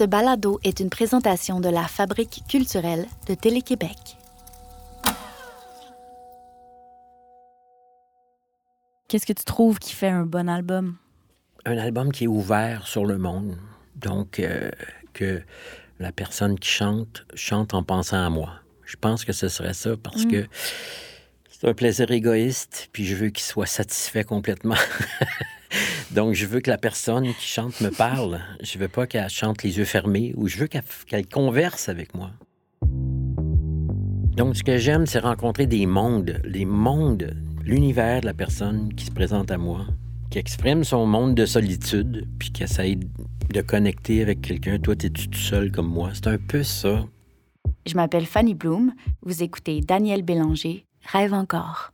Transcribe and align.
Ce 0.00 0.06
balado 0.06 0.58
est 0.64 0.80
une 0.80 0.88
présentation 0.88 1.60
de 1.60 1.68
la 1.68 1.86
Fabrique 1.86 2.42
culturelle 2.48 3.04
de 3.28 3.34
Télé-Québec. 3.34 4.16
Qu'est-ce 9.08 9.26
que 9.26 9.34
tu 9.34 9.44
trouves 9.44 9.78
qui 9.78 9.92
fait 9.92 10.08
un 10.08 10.24
bon 10.24 10.48
album? 10.48 10.96
Un 11.66 11.76
album 11.76 12.12
qui 12.12 12.24
est 12.24 12.28
ouvert 12.28 12.86
sur 12.86 13.04
le 13.04 13.18
monde. 13.18 13.58
Donc, 13.96 14.40
euh, 14.40 14.70
que 15.12 15.42
la 15.98 16.12
personne 16.12 16.58
qui 16.58 16.70
chante 16.70 17.26
chante 17.34 17.74
en 17.74 17.82
pensant 17.82 18.24
à 18.24 18.30
moi. 18.30 18.54
Je 18.86 18.96
pense 18.96 19.26
que 19.26 19.34
ce 19.34 19.48
serait 19.48 19.74
ça 19.74 19.98
parce 20.02 20.24
Mm. 20.24 20.30
que 20.30 20.46
c'est 21.50 21.68
un 21.68 21.74
plaisir 21.74 22.10
égoïste, 22.10 22.88
puis 22.94 23.04
je 23.04 23.16
veux 23.16 23.28
qu'il 23.28 23.44
soit 23.44 23.66
satisfait 23.66 24.24
complètement. 24.24 24.76
Donc, 26.10 26.34
je 26.34 26.46
veux 26.46 26.60
que 26.60 26.70
la 26.70 26.78
personne 26.78 27.32
qui 27.34 27.46
chante 27.46 27.80
me 27.80 27.90
parle. 27.90 28.40
Je 28.62 28.78
veux 28.78 28.88
pas 28.88 29.06
qu'elle 29.06 29.28
chante 29.28 29.62
les 29.62 29.78
yeux 29.78 29.84
fermés 29.84 30.32
ou 30.36 30.48
je 30.48 30.58
veux 30.58 30.66
qu'elle 30.66 31.28
converse 31.28 31.88
avec 31.88 32.14
moi. 32.14 32.30
Donc, 34.36 34.56
ce 34.56 34.62
que 34.62 34.78
j'aime, 34.78 35.06
c'est 35.06 35.18
rencontrer 35.18 35.66
des 35.66 35.86
mondes, 35.86 36.40
les 36.44 36.64
mondes, 36.64 37.36
l'univers 37.62 38.20
de 38.20 38.26
la 38.26 38.34
personne 38.34 38.92
qui 38.94 39.04
se 39.04 39.10
présente 39.10 39.50
à 39.50 39.58
moi, 39.58 39.86
qui 40.30 40.38
exprime 40.38 40.84
son 40.84 41.06
monde 41.06 41.34
de 41.34 41.46
solitude, 41.46 42.26
puis 42.38 42.50
qui 42.50 42.62
essaye 42.62 42.96
de 43.52 43.60
connecter 43.60 44.22
avec 44.22 44.40
quelqu'un. 44.40 44.78
Toi, 44.78 44.96
t'es-tu 44.96 45.28
tout 45.28 45.38
seul 45.38 45.70
comme 45.70 45.88
moi? 45.88 46.10
C'est 46.14 46.28
un 46.28 46.38
peu 46.38 46.62
ça. 46.62 47.04
Je 47.86 47.94
m'appelle 47.94 48.26
Fanny 48.26 48.54
Bloom. 48.54 48.92
Vous 49.22 49.42
écoutez 49.42 49.80
Daniel 49.80 50.22
Bélanger, 50.22 50.86
Rêve 51.04 51.34
encore. 51.34 51.92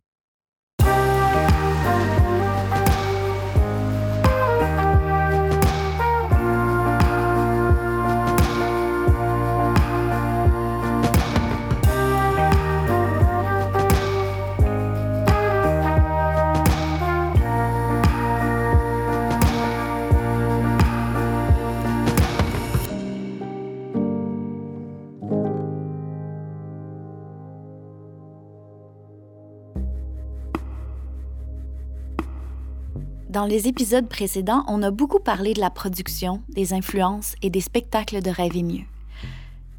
Dans 33.37 33.45
les 33.45 33.68
épisodes 33.68 34.09
précédents, 34.09 34.65
on 34.66 34.82
a 34.82 34.90
beaucoup 34.90 35.18
parlé 35.18 35.52
de 35.52 35.60
la 35.60 35.68
production, 35.68 36.40
des 36.48 36.73
influences 36.73 37.34
et 37.43 37.51
des 37.51 37.60
spectacles 37.60 38.23
de 38.23 38.30
Rêve 38.30 38.56
et 38.56 38.62
mieux. 38.62 38.87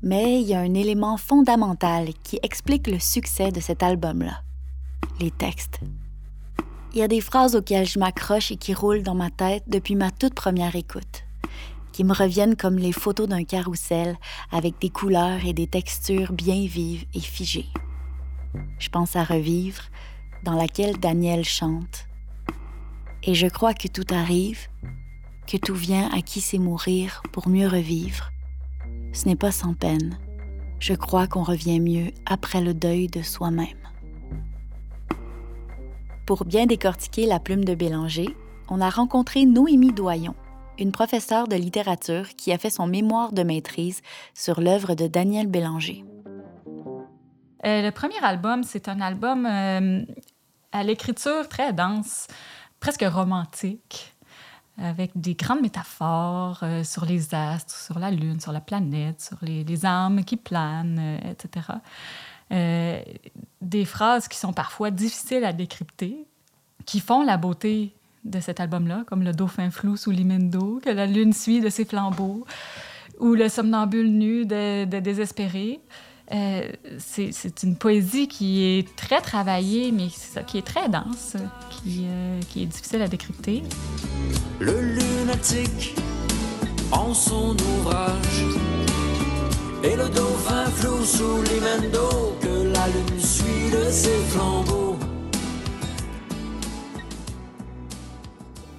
Mais 0.04 0.40
il 0.40 0.48
y 0.48 0.54
a 0.54 0.60
un 0.60 0.76
élément 0.76 1.18
fondamental 1.18 2.10
qui 2.22 2.38
explique 2.44 2.86
le 2.86 3.00
succès 3.00 3.52
de 3.52 3.60
cet 3.60 3.82
album-là. 3.82 4.44
Les 5.20 5.32
textes. 5.32 5.80
Il 6.94 7.00
y 7.00 7.02
a 7.02 7.08
des 7.08 7.20
phrases 7.20 7.56
auxquelles 7.56 7.88
je 7.88 7.98
m'accroche 7.98 8.52
et 8.52 8.58
qui 8.58 8.76
roulent 8.76 9.02
dans 9.02 9.16
ma 9.16 9.32
tête 9.32 9.64
depuis 9.66 9.96
ma 9.96 10.12
toute 10.12 10.36
première 10.36 10.76
écoute, 10.76 11.24
qui 11.94 12.04
me 12.04 12.14
reviennent 12.14 12.58
comme 12.58 12.78
les 12.78 12.92
photos 12.92 13.28
d'un 13.28 13.44
carrousel 13.44 14.20
avec 14.52 14.80
des 14.80 14.92
couleurs 14.92 15.44
et 15.48 15.54
des 15.54 15.66
textures 15.66 16.32
bien 16.32 16.64
vives 16.68 17.06
et 17.16 17.22
figées. 17.22 17.70
Je 18.78 18.90
pense 18.90 19.16
à 19.16 19.24
Revivre, 19.24 19.82
dans 20.44 20.54
laquelle 20.54 21.00
Daniel 21.00 21.44
chante 21.44 22.07
et 23.28 23.36
je 23.36 23.48
crois 23.48 23.74
que 23.74 23.90
tout 23.90 24.06
arrive, 24.10 24.68
que 25.46 25.58
tout 25.58 25.76
vient 25.76 26.10
à 26.14 26.22
qui 26.22 26.40
sait 26.40 26.58
mourir 26.58 27.22
pour 27.34 27.50
mieux 27.50 27.68
revivre. 27.68 28.32
Ce 29.12 29.28
n'est 29.28 29.36
pas 29.36 29.52
sans 29.52 29.74
peine. 29.74 30.18
Je 30.80 30.94
crois 30.94 31.28
qu'on 31.28 31.44
revient 31.44 31.82
mieux 31.82 32.12
après 32.26 32.62
le 32.62 32.74
deuil 32.74 33.08
de 33.08 33.22
soi-même. 33.22 33.68
Pour 36.26 36.46
bien 36.46 36.66
décortiquer 36.66 37.26
la 37.26 37.40
plume 37.40 37.66
de 37.66 37.76
Bélanger, 37.76 38.30
on 38.70 38.80
a 38.80 38.90
rencontré 38.90 39.46
Noémie 39.46 39.92
Doyon, 39.92 40.36
une 40.80 40.94
professeure 40.94 41.50
de 41.50 41.56
littérature 41.58 42.30
qui 42.38 42.54
a 42.54 42.58
fait 42.58 42.70
son 42.70 42.88
mémoire 42.88 43.34
de 43.34 43.44
maîtrise 43.44 44.02
sur 44.34 44.62
l'œuvre 44.62 44.96
de 44.96 45.08
Daniel 45.08 45.48
Bélanger. 45.48 46.06
Euh, 47.66 47.82
le 47.82 47.92
premier 47.92 48.24
album, 48.24 48.64
c'est 48.64 48.88
un 48.88 49.02
album 49.02 49.46
euh, 49.46 50.06
à 50.72 50.84
l'écriture 50.84 51.50
très 51.50 51.74
dense, 51.74 52.28
presque 52.80 53.04
romantique, 53.04 54.14
avec 54.78 55.12
des 55.16 55.34
grandes 55.34 55.62
métaphores 55.62 56.60
euh, 56.64 56.84
sur 56.84 57.06
les 57.06 57.34
astres, 57.34 57.76
sur 57.76 58.00
la 58.00 58.12
Lune, 58.12 58.40
sur 58.40 58.52
la 58.52 58.62
planète, 58.62 59.22
sur 59.22 59.38
les, 59.42 59.86
âmes 59.86 60.24
qui 60.24 60.38
planent, 60.38 61.00
euh, 61.00 61.32
etc. 61.32 61.68
Euh, 62.52 63.02
des 63.62 63.86
phrases 63.86 64.28
qui 64.28 64.38
sont 64.38 64.54
parfois 64.54 64.92
difficiles 64.92 65.44
à 65.44 65.54
décrypter, 65.54 66.26
qui 66.86 67.00
font 67.00 67.24
la 67.24 67.38
beauté 67.38 67.94
de 68.24 68.40
cet 68.40 68.60
album-là, 68.60 69.04
comme 69.08 69.24
le 69.24 69.32
dauphin 69.32 69.72
flou 69.72 69.98
sous 69.98 70.12
l'imendo, 70.12 70.80
que 70.84 70.90
la 70.90 71.06
lune 71.08 71.34
suit 71.34 71.60
de 71.60 71.70
ses 71.70 71.86
flambeaux, 71.86 72.46
ou 73.20 73.34
le 73.34 73.50
somnambule 73.50 74.12
nu 74.12 74.46
de, 74.46 74.86
de 74.86 75.00
désespéré. 75.00 75.80
Euh, 76.34 76.70
c'est 77.00 77.64
une 77.64 77.78
poésie 77.78 78.28
qui 78.28 78.64
est 78.64 78.96
très 78.96 79.22
travaillée, 79.22 79.92
mais 79.92 80.10
ça, 80.10 80.44
qui 80.44 80.58
est 80.58 80.66
très 80.66 80.90
dense, 80.90 81.38
qui, 81.70 82.06
euh, 82.06 82.40
qui 82.50 82.64
est 82.64 82.66
difficile 82.66 83.02
à 83.02 83.08
décrypter. 83.08 83.64
Le 84.60 84.82
lunatique 84.82 85.96
en 86.92 87.14
son 87.14 87.56
ouvrage 87.56 88.46
et 89.84 89.96
le 89.96 90.10
dauphin 90.10 90.66
flou 90.66 91.04
sous 91.04 91.42
l'imendo 91.44 92.36
que 92.42 92.74
la 92.74 92.88
lune 92.88 93.20
suit 93.20 93.72
de 93.72 93.90
ses 93.90 94.18
flambeaux. 94.30 94.87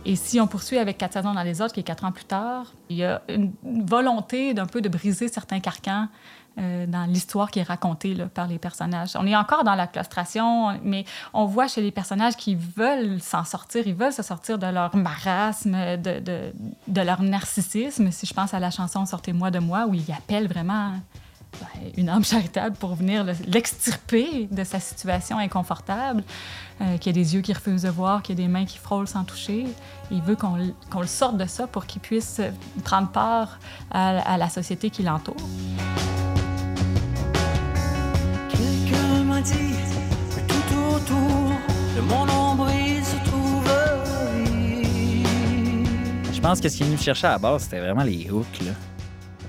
Et 0.08 0.16
si 0.16 0.40
on 0.40 0.46
poursuit 0.46 0.78
avec 0.78 0.96
Quatre 0.96 1.12
saisons 1.12 1.34
dans 1.34 1.42
les 1.42 1.60
autres, 1.60 1.74
qui 1.74 1.80
est 1.80 1.84
quatre 1.84 2.06
ans 2.06 2.12
plus 2.12 2.24
tard, 2.24 2.72
il 2.88 2.96
y 2.96 3.04
a 3.04 3.20
une 3.28 3.52
volonté 3.64 4.54
d'un 4.54 4.64
peu 4.64 4.80
de 4.80 4.88
briser 4.88 5.28
certains 5.28 5.60
carcans 5.60 6.08
euh, 6.58 6.86
dans 6.86 7.04
l'histoire 7.04 7.50
qui 7.50 7.58
est 7.58 7.62
racontée 7.62 8.16
par 8.32 8.46
les 8.48 8.58
personnages. 8.58 9.10
On 9.16 9.26
est 9.26 9.36
encore 9.36 9.64
dans 9.64 9.74
la 9.74 9.86
claustration, 9.86 10.80
mais 10.82 11.04
on 11.34 11.44
voit 11.44 11.68
chez 11.68 11.82
les 11.82 11.90
personnages 11.90 12.36
qui 12.36 12.54
veulent 12.54 13.20
s'en 13.20 13.44
sortir, 13.44 13.86
ils 13.86 13.94
veulent 13.94 14.14
se 14.14 14.22
sortir 14.22 14.58
de 14.58 14.66
leur 14.66 14.96
marasme, 14.96 15.76
de, 15.98 16.20
de, 16.20 16.52
de 16.86 17.00
leur 17.02 17.20
narcissisme. 17.20 18.10
Si 18.10 18.24
je 18.24 18.32
pense 18.32 18.54
à 18.54 18.60
la 18.60 18.70
chanson 18.70 19.04
Sortez-moi 19.04 19.50
de 19.50 19.58
moi, 19.58 19.84
où 19.86 19.92
ils 19.92 20.10
appellent 20.10 20.48
vraiment 20.48 20.92
ben, 21.60 21.90
une 21.96 22.08
âme 22.08 22.24
charitable 22.24 22.76
pour 22.76 22.94
venir 22.94 23.24
le- 23.24 23.32
l'extirper 23.46 24.48
de 24.50 24.64
sa 24.64 24.78
situation 24.80 25.38
inconfortable, 25.38 26.22
euh, 26.80 26.96
qu'il 26.98 27.14
y 27.16 27.18
a 27.18 27.22
des 27.22 27.34
yeux 27.34 27.40
qui 27.40 27.52
refusent 27.52 27.82
de 27.82 27.88
voir, 27.90 28.22
qu'il 28.22 28.38
y 28.38 28.42
a 28.42 28.46
des 28.46 28.52
mains 28.52 28.64
qui 28.66 28.78
frôlent 28.78 29.08
sans 29.08 29.24
toucher. 29.24 29.66
Il 30.10 30.22
veut 30.22 30.36
qu'on 30.36 30.54
le- 30.56 30.74
qu'on 30.90 31.00
le 31.00 31.06
sorte 31.06 31.36
de 31.36 31.46
ça 31.46 31.66
pour 31.66 31.86
qu'il 31.86 32.00
puisse 32.00 32.40
prendre 32.84 33.08
part 33.08 33.58
à, 33.90 34.18
à 34.20 34.36
la 34.36 34.48
société 34.48 34.90
qui 34.90 35.02
l'entoure. 35.02 35.36
Quelqu'un 38.50 39.24
m'a 39.24 39.40
dit 39.40 39.52
que 39.52 40.40
tout 40.52 40.94
autour 40.94 41.50
de 41.96 42.00
mon 42.02 42.26
nombril 42.26 43.04
se 43.04 43.16
trouve. 43.28 43.68
Je 46.32 46.40
pense 46.40 46.60
que 46.60 46.68
ce 46.68 46.76
qui 46.76 46.84
nous 46.84 46.96
cherchait 46.98 47.26
à 47.26 47.32
la 47.32 47.38
base, 47.38 47.62
c'était 47.64 47.80
vraiment 47.80 48.04
les 48.04 48.30
hooks. 48.30 48.60
Là. 48.64 48.72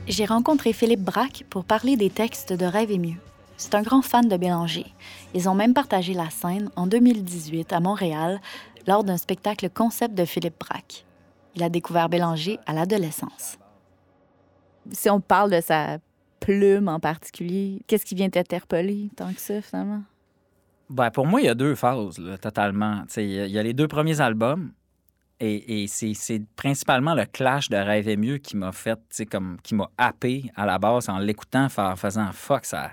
J'ai 0.09 0.25
rencontré 0.25 0.73
Philippe 0.73 1.03
Braque 1.03 1.45
pour 1.51 1.65
parler 1.65 1.95
des 1.95 2.09
textes 2.09 2.51
de 2.51 2.65
Rêve 2.65 2.89
et 2.89 2.97
mieux. 2.97 3.19
C'est 3.57 3.75
un 3.75 3.83
grand 3.83 4.01
fan 4.01 4.27
de 4.27 4.37
Bélanger. 4.37 4.87
Ils 5.35 5.47
ont 5.47 5.53
même 5.53 5.75
partagé 5.75 6.15
la 6.15 6.31
scène 6.31 6.71
en 6.75 6.87
2018 6.87 7.71
à 7.71 7.79
Montréal 7.79 8.41
lors 8.87 9.03
d'un 9.03 9.17
spectacle 9.17 9.69
concept 9.69 10.15
de 10.15 10.25
Philippe 10.25 10.59
Braque. 10.59 11.05
Il 11.55 11.61
a 11.61 11.69
découvert 11.69 12.09
Bélanger 12.09 12.57
à 12.65 12.73
l'adolescence. 12.73 13.59
Si 14.91 15.11
on 15.11 15.21
parle 15.21 15.51
de 15.51 15.61
sa 15.61 15.99
plume 16.39 16.87
en 16.87 16.99
particulier, 16.99 17.83
qu'est-ce 17.85 18.05
qui 18.05 18.15
vient 18.15 18.31
t'interpeller 18.31 19.11
tant 19.15 19.31
que 19.31 19.39
ça, 19.39 19.61
finalement? 19.61 20.01
Ben, 20.89 21.11
pour 21.11 21.27
moi, 21.27 21.39
il 21.39 21.45
y 21.45 21.49
a 21.49 21.55
deux 21.55 21.75
phases, 21.75 22.17
là, 22.17 22.39
totalement. 22.39 23.03
Y, 23.15 23.21
il 23.21 23.51
y 23.51 23.59
a 23.59 23.63
les 23.63 23.73
deux 23.73 23.87
premiers 23.87 24.21
albums, 24.21 24.71
et, 25.39 25.87
c'est 25.87 26.41
principalement 26.55 27.13
le 27.13 27.25
clash 27.25 27.69
de 27.69 27.77
Rêve 27.77 28.09
et 28.09 28.17
mieux 28.17 28.37
qui 28.37 28.57
m'a 28.57 28.71
fait, 28.71 28.99
comme, 29.31 29.57
qui 29.63 29.75
m'a 29.75 29.89
happé 29.97 30.51
à 30.55 30.65
la 30.65 30.77
base 30.79 31.09
en 31.09 31.19
l'écoutant, 31.19 31.67
en 31.77 31.95
faisant 31.95 32.31
fuck, 32.33 32.65
ça. 32.65 32.91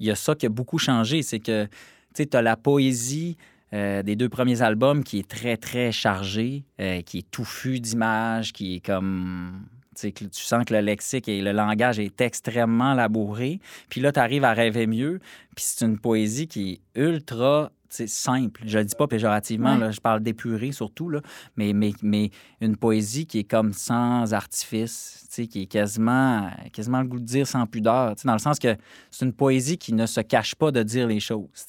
Il 0.00 0.06
y 0.06 0.10
a 0.10 0.16
ça 0.16 0.34
qui 0.34 0.46
a 0.46 0.48
beaucoup 0.48 0.78
changé, 0.78 1.22
c'est 1.22 1.38
que, 1.38 1.68
tu 2.14 2.28
as 2.32 2.42
la 2.42 2.56
poésie 2.56 3.36
euh, 3.72 4.02
des 4.02 4.16
deux 4.16 4.28
premiers 4.28 4.62
albums 4.62 5.02
qui 5.02 5.18
est 5.18 5.28
très, 5.28 5.56
très 5.56 5.92
chargée, 5.92 6.64
euh, 6.80 7.00
qui 7.02 7.18
est 7.18 7.30
touffu 7.30 7.80
d'images, 7.80 8.52
qui 8.52 8.76
est 8.76 8.80
comme. 8.80 9.66
Que 10.00 10.08
tu 10.08 10.28
sens 10.32 10.64
que 10.64 10.74
le 10.74 10.80
lexique 10.80 11.28
et 11.28 11.40
le 11.40 11.52
langage 11.52 12.00
est 12.00 12.20
extrêmement 12.20 12.94
labouré. 12.94 13.60
Puis 13.88 14.00
là, 14.00 14.10
tu 14.10 14.18
arrives 14.18 14.42
à 14.42 14.52
rêver 14.52 14.88
mieux. 14.88 15.20
Puis 15.54 15.64
c'est 15.68 15.84
une 15.84 16.00
poésie 16.00 16.48
qui 16.48 16.72
est 16.72 17.00
ultra, 17.00 17.70
sais, 17.94 18.06
simple. 18.06 18.62
Je 18.66 18.78
le 18.78 18.84
dis 18.84 18.94
pas 18.96 19.06
péjorativement, 19.06 19.74
Ouais. 19.74 19.78
là, 19.80 19.90
je 19.90 20.00
parle 20.00 20.20
d'épuré 20.20 20.72
surtout, 20.72 21.08
là, 21.08 21.20
mais, 21.56 21.72
mais, 21.72 21.92
mais 22.02 22.30
une 22.60 22.76
poésie 22.76 23.26
qui 23.26 23.40
est 23.40 23.44
comme 23.44 23.72
sans 23.72 24.32
artifice, 24.34 25.26
qui 25.50 25.62
est 25.62 25.66
quasiment, 25.66 26.50
quasiment 26.72 27.00
le 27.02 27.08
goût 27.08 27.18
de 27.20 27.24
dire 27.24 27.46
sans 27.46 27.66
pudeur, 27.66 28.14
dans 28.24 28.32
le 28.32 28.38
sens 28.38 28.58
que 28.58 28.76
c'est 29.10 29.24
une 29.24 29.32
poésie 29.32 29.78
qui 29.78 29.92
ne 29.92 30.06
se 30.06 30.20
cache 30.20 30.54
pas 30.54 30.70
de 30.70 30.82
dire 30.82 31.06
les 31.06 31.20
choses. 31.20 31.66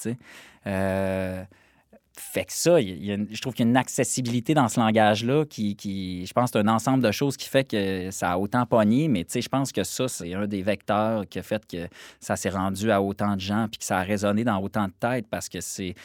Euh, 0.68 1.44
fait 2.18 2.46
que 2.46 2.54
ça, 2.54 2.80
je 2.82 3.42
trouve 3.42 3.54
qu'il 3.54 3.66
y 3.66 3.68
a 3.68 3.72
une 3.72 3.78
accessibilité 3.78 4.54
dans 4.54 4.68
ce 4.68 4.80
langage-là 4.80 5.46
qui, 5.46 5.76
qui- 5.76 6.26
je 6.26 6.34
pense, 6.34 6.52
c'est 6.52 6.60
un 6.60 6.68
ensemble 6.68 7.04
de 7.04 7.12
choses 7.12 7.38
qui 7.38 7.50
fait 7.50 7.64
que 7.64 8.10
ça 8.12 8.32
a 8.34 8.38
autant 8.38 8.66
pogné, 8.66 9.08
mais 9.08 9.24
tu 9.24 9.34
sais, 9.34 9.42
je 9.42 9.50
pense 9.50 9.72
que 9.72 9.84
ça, 9.84 10.08
c'est 10.08 10.34
un 10.34 10.48
des 10.48 10.62
vecteurs 10.62 11.28
qui 11.28 11.40
a 11.40 11.44
fait 11.44 11.66
que 11.66 11.88
ça 12.20 12.36
s'est 12.36 12.50
rendu 12.50 12.92
à 12.92 13.02
autant 13.02 13.36
de 13.36 13.42
gens 13.42 13.68
puis 13.70 13.80
que 13.80 13.86
ça 13.86 14.00
a 14.00 14.04
résonné 14.04 14.44
dans 14.44 14.60
autant 14.60 14.88
de 14.88 14.94
têtes 15.00 15.28
parce 15.30 15.50
que 15.50 15.60
c'est 15.62 15.96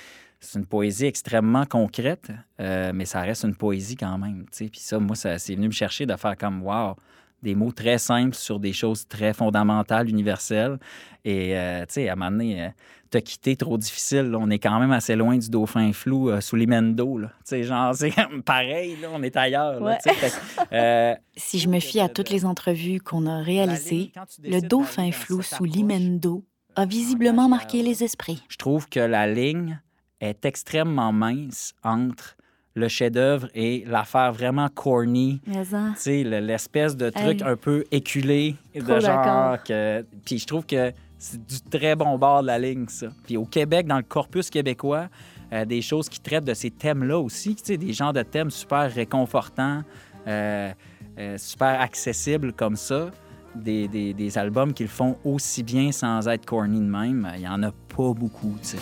une 0.54 0.66
poésie 0.66 1.04
extrêmement 1.06 1.66
concrète, 1.66 2.30
euh, 2.60 2.92
mais 2.94 3.04
ça 3.04 3.20
reste 3.20 3.44
une 3.44 3.54
poésie 3.54 3.96
quand 3.96 4.16
même. 4.18 4.42
tu 4.50 4.64
sais. 4.64 4.70
Puis 4.70 4.80
ça, 4.80 4.98
moi, 4.98 5.14
ça 5.16 5.38
c'est 5.38 5.54
venu 5.54 5.66
me 5.66 5.72
chercher 5.72 6.06
de 6.06 6.16
faire 6.16 6.36
comme 6.36 6.62
wow, 6.62 6.96
des 7.42 7.54
mots 7.54 7.72
très 7.72 7.98
simples 7.98 8.34
sur 8.34 8.60
des 8.60 8.72
choses 8.72 9.06
très 9.08 9.32
fondamentales, 9.32 10.08
universelles. 10.08 10.78
Et 11.24 11.56
euh, 11.56 11.80
tu 11.86 11.94
sais, 11.94 12.08
à 12.08 12.12
un 12.12 12.16
moment 12.16 12.30
donné, 12.30 12.64
euh, 12.64 12.68
te 13.10 13.18
quitter 13.18 13.56
trop 13.56 13.76
difficile. 13.76 14.30
là. 14.30 14.38
On 14.40 14.48
est 14.50 14.58
quand 14.58 14.78
même 14.78 14.92
assez 14.92 15.16
loin 15.16 15.36
du 15.36 15.50
dauphin 15.50 15.92
flou 15.92 16.30
euh, 16.30 16.40
sous 16.40 16.56
l'Imendo. 16.56 17.18
là. 17.18 17.28
Tu 17.28 17.34
sais, 17.44 17.62
genre, 17.64 17.94
c'est 17.96 18.12
pareil, 18.44 18.96
là, 19.00 19.08
on 19.12 19.22
est 19.22 19.36
ailleurs. 19.36 19.80
là, 19.80 19.98
Ouais. 20.04 20.12
Fait 20.14 20.32
euh, 20.72 21.14
Si 21.36 21.58
je 21.58 21.68
me 21.68 21.80
fie 21.80 22.00
à 22.00 22.08
toutes 22.08 22.30
les 22.30 22.44
entrevues 22.44 23.00
qu'on 23.00 23.26
a 23.26 23.42
réalisées, 23.42 24.12
le 24.42 24.60
dauphin 24.60 25.10
flou 25.12 25.42
sous 25.42 25.64
l'Imendo 25.64 26.44
a 26.76 26.86
visiblement 26.86 27.48
marqué 27.48 27.82
les 27.82 28.04
esprits. 28.04 28.42
je 28.48 28.56
trouve 28.56 28.88
que 28.88 29.00
la 29.00 29.26
ligne 29.26 29.80
est 30.20 30.44
extrêmement 30.44 31.12
mince 31.12 31.74
entre 31.82 32.36
le 32.74 32.88
chef-d'œuvre 32.88 33.48
et 33.54 33.84
l'affaire 33.86 34.32
vraiment 34.32 34.68
corny. 34.68 35.40
Hein, 35.52 35.94
Tu 36.02 36.22
l'espèce 36.24 36.96
de 36.96 37.10
truc 37.10 37.42
Hey. 37.42 37.48
un 37.48 37.56
peu 37.56 37.84
éculé. 37.90 38.54
Trop 38.78 38.94
de 38.94 39.00
genre 39.00 39.62
que... 39.62 40.04
Puis 40.24 40.38
je 40.38 40.46
trouve 40.46 40.64
que 40.66 40.92
c'est 41.18 41.44
du 41.44 41.60
très 41.62 41.96
bon 41.96 42.16
bord 42.16 42.42
de 42.42 42.46
la 42.46 42.58
ligne, 42.58 42.86
ça. 42.88 43.08
Puis 43.24 43.36
au 43.36 43.44
Québec, 43.44 43.86
dans 43.86 43.96
le 43.98 44.02
corpus 44.04 44.48
québécois, 44.50 45.08
euh, 45.52 45.64
des 45.64 45.82
choses 45.82 46.08
qui 46.08 46.20
traitent 46.20 46.44
de 46.44 46.54
ces 46.54 46.70
thèmes-là 46.70 47.18
aussi, 47.18 47.56
tu 47.56 47.62
sais, 47.64 47.76
des 47.76 47.92
genres 47.92 48.12
de 48.12 48.22
thèmes 48.22 48.50
super 48.50 48.90
réconfortants, 48.92 49.82
euh, 50.28 50.70
euh, 51.18 51.36
super 51.38 51.80
accessibles 51.80 52.52
comme 52.52 52.76
ça. 52.76 53.10
Des, 53.56 53.88
des- 53.88 54.14
des 54.14 54.38
albums 54.38 54.72
qui 54.72 54.84
le 54.84 54.88
font 54.88 55.16
aussi 55.24 55.64
bien 55.64 55.90
sans 55.90 56.28
être 56.28 56.46
corny 56.46 56.78
de 56.78 56.84
même, 56.84 57.28
il 57.34 57.40
y 57.42 57.48
en 57.48 57.60
a 57.64 57.72
pas 57.72 58.12
beaucoup, 58.14 58.54
tu 58.62 58.68
sais. 58.68 58.78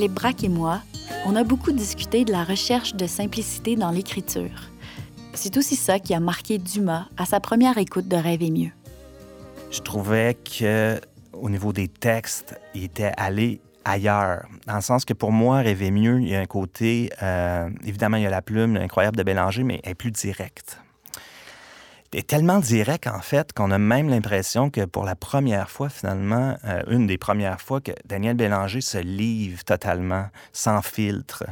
Philippe 0.00 0.14
Braque 0.14 0.44
et 0.44 0.48
moi, 0.48 0.80
on 1.26 1.36
a 1.36 1.44
beaucoup 1.44 1.72
discuté 1.72 2.24
de 2.24 2.32
la 2.32 2.42
recherche 2.42 2.94
de 2.94 3.06
simplicité 3.06 3.76
dans 3.76 3.90
l'écriture. 3.90 4.70
C'est 5.34 5.58
aussi 5.58 5.76
ça 5.76 5.98
qui 5.98 6.14
a 6.14 6.20
marqué 6.20 6.56
Dumas 6.56 7.04
à 7.18 7.26
sa 7.26 7.38
première 7.38 7.76
écoute 7.76 8.08
de 8.08 8.16
Rêver 8.16 8.50
mieux. 8.50 8.70
je 9.70 9.80
trouvais 9.80 10.38
que 10.42 10.98
au 11.34 11.50
niveau 11.50 11.74
des 11.74 11.86
textes, 11.88 12.58
il 12.74 12.84
était 12.84 13.12
allé 13.18 13.60
ailleurs. 13.84 14.46
Dans 14.66 14.76
le 14.76 14.80
sens 14.80 15.04
que 15.04 15.12
pour 15.12 15.32
moi, 15.32 15.58
Rêver 15.58 15.90
mieux, 15.90 16.18
il 16.22 16.28
y 16.28 16.34
a 16.34 16.40
un 16.40 16.46
côté, 16.46 17.10
euh, 17.22 17.68
évidemment, 17.84 18.16
il 18.16 18.22
y 18.22 18.26
a 18.26 18.30
la 18.30 18.40
plume 18.40 18.76
incroyable 18.76 19.18
de 19.18 19.22
Bélanger, 19.22 19.64
mais 19.64 19.82
elle 19.84 19.90
est 19.90 19.94
plus 19.94 20.12
directe. 20.12 20.78
Est 22.12 22.26
tellement 22.26 22.58
direct, 22.58 23.06
en 23.06 23.20
fait, 23.20 23.52
qu'on 23.52 23.70
a 23.70 23.78
même 23.78 24.08
l'impression 24.08 24.68
que 24.68 24.84
pour 24.84 25.04
la 25.04 25.14
première 25.14 25.70
fois, 25.70 25.88
finalement, 25.88 26.56
euh, 26.64 26.82
une 26.88 27.06
des 27.06 27.18
premières 27.18 27.60
fois 27.60 27.80
que 27.80 27.92
Daniel 28.04 28.36
Bélanger 28.36 28.80
se 28.80 28.98
livre 28.98 29.62
totalement, 29.62 30.26
sans 30.52 30.82
filtre, 30.82 31.44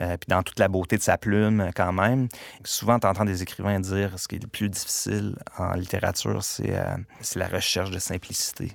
euh, 0.00 0.16
puis 0.16 0.28
dans 0.28 0.44
toute 0.44 0.60
la 0.60 0.68
beauté 0.68 0.98
de 0.98 1.02
sa 1.02 1.18
plume, 1.18 1.62
euh, 1.62 1.70
quand 1.74 1.92
même. 1.92 2.28
Souvent, 2.62 3.00
tu 3.00 3.08
entends 3.08 3.24
des 3.24 3.42
écrivains 3.42 3.80
dire 3.80 4.16
ce 4.16 4.28
qui 4.28 4.36
est 4.36 4.42
le 4.42 4.46
plus 4.46 4.68
difficile 4.68 5.34
en 5.58 5.74
littérature, 5.74 6.44
c'est 6.44 6.72
c'est 7.20 7.40
la 7.40 7.48
recherche 7.48 7.90
de 7.90 7.98
simplicité, 7.98 8.70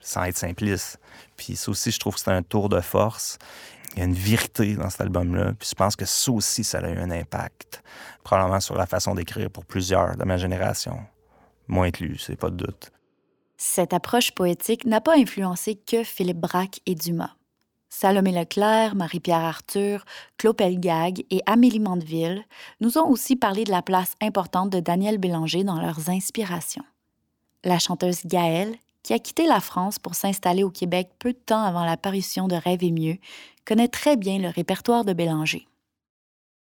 sans 0.00 0.22
être 0.22 0.38
simpliste. 0.38 1.00
Puis 1.36 1.56
ça 1.56 1.72
aussi, 1.72 1.90
je 1.90 1.98
trouve 1.98 2.14
que 2.14 2.20
c'est 2.20 2.30
un 2.30 2.42
tour 2.42 2.68
de 2.68 2.80
force. 2.80 3.38
Il 3.96 4.00
y 4.00 4.02
a 4.02 4.04
une 4.04 4.14
vérité 4.14 4.76
dans 4.76 4.90
cet 4.90 5.00
album-là. 5.00 5.54
Puis 5.58 5.70
je 5.70 5.74
pense 5.74 5.96
que 5.96 6.04
ça 6.04 6.30
aussi, 6.30 6.64
ça 6.64 6.78
a 6.78 6.90
eu 6.90 6.98
un 6.98 7.10
impact, 7.10 7.82
probablement 8.22 8.60
sur 8.60 8.76
la 8.76 8.86
façon 8.86 9.14
d'écrire 9.14 9.50
pour 9.50 9.64
plusieurs 9.64 10.16
de 10.16 10.24
ma 10.24 10.36
génération. 10.36 10.98
Moi 11.66 11.86
inclus, 11.86 12.18
c'est 12.18 12.36
pas 12.36 12.50
de 12.50 12.56
doute. 12.56 12.92
Cette 13.56 13.94
approche 13.94 14.32
poétique 14.32 14.84
n'a 14.84 15.00
pas 15.00 15.16
influencé 15.16 15.76
que 15.76 16.04
Philippe 16.04 16.40
Braque 16.40 16.80
et 16.84 16.94
Dumas. 16.94 17.36
Salomé 17.88 18.32
Leclerc, 18.32 18.94
Marie-Pierre 18.94 19.38
Arthur, 19.38 20.04
Claude 20.36 20.56
Pelgag 20.56 21.24
et 21.30 21.40
Amélie 21.46 21.80
Mandeville 21.80 22.44
nous 22.82 22.98
ont 22.98 23.08
aussi 23.08 23.36
parlé 23.36 23.64
de 23.64 23.70
la 23.70 23.80
place 23.80 24.12
importante 24.20 24.68
de 24.68 24.80
Daniel 24.80 25.16
Bélanger 25.16 25.64
dans 25.64 25.80
leurs 25.80 26.10
inspirations. 26.10 26.84
La 27.64 27.78
chanteuse 27.78 28.26
Gaëlle, 28.26 28.76
qui 29.02 29.14
a 29.14 29.18
quitté 29.18 29.46
la 29.46 29.60
France 29.60 29.98
pour 29.98 30.14
s'installer 30.14 30.62
au 30.62 30.70
Québec 30.70 31.08
peu 31.18 31.32
de 31.32 31.38
temps 31.38 31.62
avant 31.62 31.86
la 31.86 31.96
parution 31.96 32.48
de 32.48 32.56
Rêve 32.56 32.84
et 32.84 32.92
mieux, 32.92 33.16
connaît 33.66 33.88
très 33.88 34.16
bien 34.16 34.38
le 34.38 34.48
répertoire 34.48 35.04
de 35.04 35.12
Bélanger. 35.12 35.66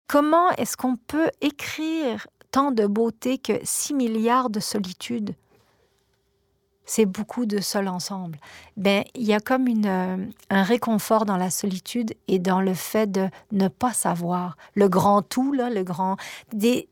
Comment 0.07 0.49
est-ce 0.51 0.75
qu'on 0.75 0.95
peut 0.95 1.29
écrire 1.41 2.27
tant 2.51 2.71
de 2.71 2.85
beauté 2.85 3.37
que 3.37 3.53
6 3.63 3.93
milliards 3.93 4.49
de 4.49 4.59
solitude 4.59 5.35
C'est 6.85 7.05
beaucoup 7.05 7.45
de 7.45 7.59
sol 7.59 7.87
ensemble. 7.87 8.39
Ben, 8.77 9.03
il 9.15 9.23
y 9.23 9.33
a 9.33 9.39
comme 9.39 9.67
euh, 9.85 10.17
un 10.49 10.63
réconfort 10.63 11.25
dans 11.25 11.37
la 11.37 11.49
solitude 11.49 12.13
et 12.27 12.39
dans 12.39 12.61
le 12.61 12.73
fait 12.73 13.11
de 13.11 13.29
ne 13.51 13.67
pas 13.67 13.93
savoir. 13.93 14.57
Le 14.75 14.87
grand 14.87 15.21
tout, 15.21 15.53
là, 15.53 15.69
le 15.69 15.83
grand. 15.83 16.17
des 16.53 16.89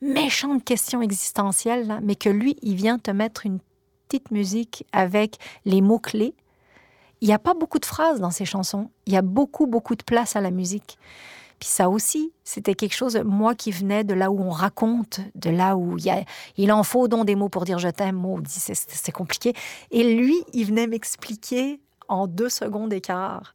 méchantes 0.00 0.64
questions 0.64 1.02
existentielles, 1.02 1.86
là, 1.86 2.00
mais 2.02 2.16
que 2.16 2.28
lui, 2.28 2.56
il 2.62 2.74
vient 2.74 2.98
te 2.98 3.10
mettre 3.10 3.46
une 3.46 3.60
petite 4.08 4.30
musique 4.30 4.86
avec 4.92 5.38
les 5.64 5.80
mots-clés. 5.80 6.34
Il 7.22 7.28
n'y 7.28 7.34
a 7.34 7.38
pas 7.38 7.54
beaucoup 7.54 7.78
de 7.78 7.86
phrases 7.86 8.18
dans 8.18 8.32
ces 8.32 8.44
chansons. 8.44 8.90
Il 9.06 9.12
y 9.12 9.16
a 9.16 9.22
beaucoup, 9.22 9.68
beaucoup 9.68 9.94
de 9.94 10.02
place 10.02 10.34
à 10.34 10.40
la 10.40 10.50
musique. 10.50 10.98
Puis 11.60 11.68
ça 11.68 11.88
aussi, 11.88 12.32
c'était 12.42 12.74
quelque 12.74 12.96
chose, 12.96 13.16
moi 13.24 13.54
qui 13.54 13.70
venais 13.70 14.02
de 14.02 14.12
là 14.12 14.32
où 14.32 14.40
on 14.40 14.50
raconte, 14.50 15.20
de 15.36 15.48
là 15.48 15.76
où 15.76 15.96
il, 15.96 16.04
y 16.04 16.10
a, 16.10 16.24
il 16.56 16.72
en 16.72 16.82
faut 16.82 17.06
donc 17.06 17.24
des 17.24 17.36
mots 17.36 17.48
pour 17.48 17.64
dire 17.64 17.78
je 17.78 17.88
t'aime, 17.88 18.16
maudit, 18.16 18.50
c'est- 18.58 19.12
compliqué. 19.12 19.54
Et 19.92 20.16
lui, 20.16 20.34
il 20.52 20.64
venait 20.64 20.88
m'expliquer 20.88 21.80
en 22.08 22.26
deux 22.26 22.48
secondes 22.48 22.88
d'écart, 22.88 23.54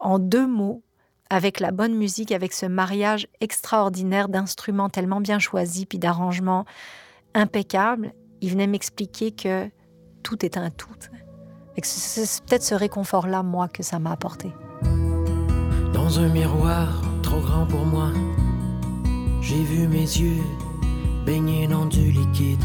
en 0.00 0.18
deux 0.18 0.48
mots, 0.48 0.82
avec 1.30 1.60
la 1.60 1.70
bonne 1.70 1.94
musique, 1.94 2.32
avec 2.32 2.52
ce 2.52 2.66
mariage 2.66 3.28
extraordinaire 3.40 4.28
d'instruments 4.28 4.88
tellement 4.88 5.20
bien 5.20 5.38
choisis, 5.38 5.84
puis 5.84 6.00
d'arrangements 6.00 6.64
impeccables, 7.34 8.12
il 8.40 8.50
venait 8.50 8.66
m'expliquer 8.66 9.30
que 9.30 9.70
tout 10.24 10.44
est 10.44 10.56
un 10.56 10.70
tout. 10.70 10.90
C'est 11.76 12.26
c'est 12.26 12.44
peut-être 12.44 12.62
ce 12.62 12.74
réconfort-là, 12.74 13.42
moi, 13.42 13.68
que 13.68 13.82
ça 13.82 13.98
m'a 13.98 14.12
apporté. 14.12 14.52
Dans 15.92 16.20
un 16.20 16.28
miroir 16.28 17.02
trop 17.22 17.40
grand 17.40 17.66
pour 17.66 17.84
moi, 17.86 18.10
j'ai 19.40 19.62
vu 19.62 19.88
mes 19.88 20.00
yeux 20.00 20.42
baignés 21.24 21.66
dans 21.66 21.86
du 21.86 22.10
liquide. 22.10 22.62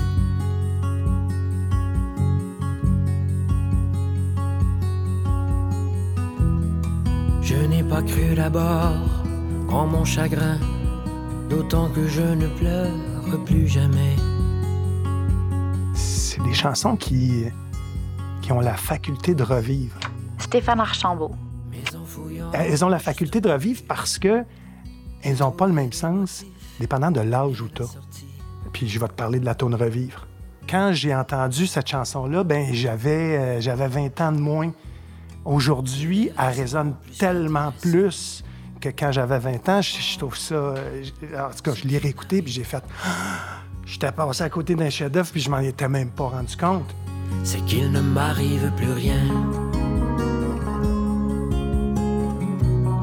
Je 7.42 7.56
n'ai 7.56 7.84
pas 7.84 8.02
cru 8.02 8.36
d'abord 8.36 8.94
en 9.70 9.88
mon 9.88 10.04
chagrin, 10.04 10.58
d'autant 11.50 11.90
que 11.90 12.08
je 12.08 12.22
ne 12.22 12.48
pleure 12.48 12.92
plus 13.46 13.68
jamais. 13.68 14.16
C'est 15.94 16.42
des 16.44 16.54
chansons 16.54 16.96
qui, 16.96 17.46
qui 18.48 18.54
ont 18.54 18.62
la 18.62 18.78
faculté 18.78 19.36
de 19.36 19.44
revivre. 19.44 19.98
Stéphane 20.40 20.80
Archambault. 20.80 21.36
Fouillant 22.06 22.50
Elles 22.54 22.86
ont 22.86 22.88
la 22.88 22.98
faculté 22.98 23.42
de 23.42 23.50
revivre 23.50 23.82
parce 23.90 24.18
que 24.18 24.46
elles 25.22 25.40
n'ont 25.40 25.52
pas 25.52 25.68
le 25.68 25.74
même 25.74 25.92
sens 25.92 26.46
dépendant 26.80 27.12
de 27.12 27.20
l'âge 27.20 27.60
où 27.62 27.68
tu 27.68 27.84
Puis 28.72 28.88
je 28.88 29.00
vais 29.02 29.08
te 29.10 29.14
parler 29.16 29.42
de 29.42 29.46
la 29.46 29.54
tone 29.54 29.76
revivre. 29.76 30.26
Quand 30.70 30.92
j'ai 30.94 31.14
entendu 31.14 31.68
cette 31.68 31.90
chanson-là, 31.90 32.46
ben 32.46 32.74
j'avais 32.74 33.38
euh, 33.38 33.60
j'avais 33.60 33.90
20 33.90 34.22
ans 34.22 34.32
de 34.32 34.40
moins. 34.40 34.72
Aujourd'hui, 35.44 36.30
elle 36.40 36.54
résonne 36.56 36.96
tellement 37.20 37.74
plus 37.82 38.46
que 38.80 38.88
quand 38.88 39.12
j'avais 39.12 39.40
20 39.40 39.68
ans, 39.68 39.82
je, 39.82 39.98
je 40.00 40.18
trouve 40.18 40.38
ça. 40.38 40.56
euh, 40.56 41.04
je- 41.04 41.36
En 41.38 41.50
tout 41.50 41.64
cas, 41.64 41.74
je 41.74 41.84
l'ai 41.86 41.98
réécouté, 41.98 42.42
puis 42.42 42.54
j'ai 42.54 42.64
fait. 42.64 42.84
J'étais 43.86 44.12
passé 44.14 44.44
à 44.44 44.50
côté 44.50 44.74
d'un 44.76 44.90
chef-d'œuvre, 44.90 45.32
puis 45.32 45.42
je 45.42 45.50
m'en 45.50 45.60
étais 45.60 45.90
même 45.90 46.12
pas 46.12 46.30
rendu 46.30 46.56
compte. 46.56 46.96
C'est 47.44 47.64
qu'il 47.66 47.92
ne 47.92 48.02
m'arrive 48.02 48.72
plus 48.76 48.92
rien. 48.92 49.24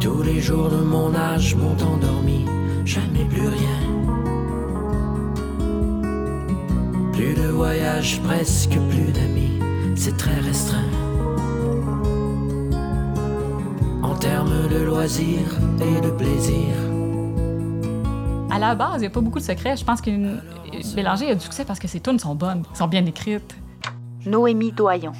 Tous 0.00 0.22
les 0.22 0.40
jours 0.40 0.68
de 0.68 0.82
mon 0.82 1.14
âge 1.14 1.54
m'ont 1.56 1.76
endormi, 1.82 2.44
jamais 2.84 3.24
plus 3.24 3.48
rien. 3.48 3.80
Plus 7.12 7.34
de 7.34 7.48
voyages, 7.48 8.20
presque 8.22 8.76
plus 8.90 9.12
d'amis, 9.12 9.60
c'est 9.96 10.16
très 10.16 10.38
restreint. 10.40 10.90
En 14.02 14.14
termes 14.16 14.68
de 14.68 14.84
loisirs 14.84 15.58
et 15.80 16.00
de 16.00 16.10
plaisir. 16.10 16.74
À 18.50 18.58
la 18.58 18.74
base, 18.74 18.96
il 18.96 19.00
n'y 19.00 19.06
a 19.06 19.10
pas 19.10 19.20
beaucoup 19.20 19.38
de 19.38 19.44
secrets. 19.44 19.76
Je 19.76 19.84
pense 19.84 20.00
que 20.00 20.10
Bélanger 20.94 21.30
a 21.30 21.34
du 21.34 21.40
succès 21.40 21.64
parce 21.64 21.78
que 21.78 21.88
ses 21.88 22.00
tunes 22.00 22.18
sont 22.18 22.34
bonnes, 22.34 22.62
sont 22.74 22.88
bien 22.88 23.04
écrites. 23.06 23.56
Noémie 24.26 24.72
Doyon. 24.72 25.12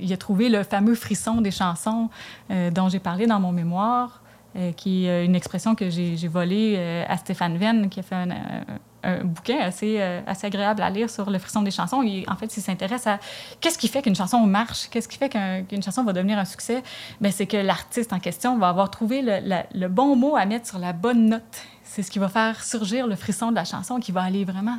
Il 0.00 0.12
a 0.12 0.16
trouvé 0.16 0.48
le 0.48 0.62
fameux 0.62 0.94
frisson 0.94 1.40
des 1.40 1.50
chansons 1.50 2.08
euh, 2.50 2.70
dont 2.70 2.88
j'ai 2.88 3.00
parlé 3.00 3.26
dans 3.26 3.40
mon 3.40 3.50
mémoire, 3.50 4.22
euh, 4.56 4.70
qui 4.72 5.06
est 5.06 5.10
euh, 5.10 5.24
une 5.24 5.34
expression 5.34 5.74
que 5.74 5.90
j'ai 5.90 6.28
volée 6.28 7.04
à 7.08 7.16
Stéphane 7.16 7.56
Venn, 7.56 7.88
qui 7.88 8.00
a 8.00 8.02
fait 8.04 8.14
un, 8.14 9.24
bouquin 9.24 9.58
assez, 9.60 10.00
agréable 10.42 10.82
à 10.82 10.90
lire 10.90 11.08
sur 11.10 11.30
le 11.30 11.38
frisson 11.38 11.62
des 11.62 11.70
chansons. 11.70 12.02
Il- 12.02 12.24
en 12.28 12.36
fait, 12.36 12.56
il 12.56 12.60
s'intéresse 12.60 13.06
à 13.06 13.18
qu'est-ce 13.60 13.78
qui 13.78 13.88
fait 13.88 14.02
qu'une 14.02 14.14
chanson 14.16 14.38
marche, 14.46 14.88
qu'est-ce 14.90 15.08
qui 15.08 15.18
fait 15.18 15.28
qu'un- 15.28 15.62
qu'une 15.62 15.82
chanson 15.82 16.04
va 16.04 16.12
devenir 16.12 16.38
un 16.38 16.44
succès. 16.44 16.82
Ben, 17.20 17.32
c'est 17.32 17.46
que 17.46 17.56
l'artiste 17.56 18.12
en 18.12 18.18
question 18.20 18.58
va 18.58 18.68
avoir 18.68 18.90
trouvé 18.90 19.22
le, 19.22 19.40
le 19.72 19.88
bon 19.88 20.14
mot 20.16 20.36
à 20.36 20.44
mettre 20.46 20.66
sur 20.68 20.78
la 20.78 20.92
bonne 20.92 21.26
note. 21.30 21.62
C'est 21.84 22.02
ce 22.02 22.10
qui 22.10 22.18
va 22.18 22.28
faire 22.28 22.62
surgir 22.62 23.06
le 23.06 23.16
frisson 23.16 23.50
de 23.50 23.56
la 23.56 23.64
chanson, 23.64 23.98
qui 23.98 24.12
va 24.12 24.22
aller 24.22 24.44
vraiment 24.44 24.78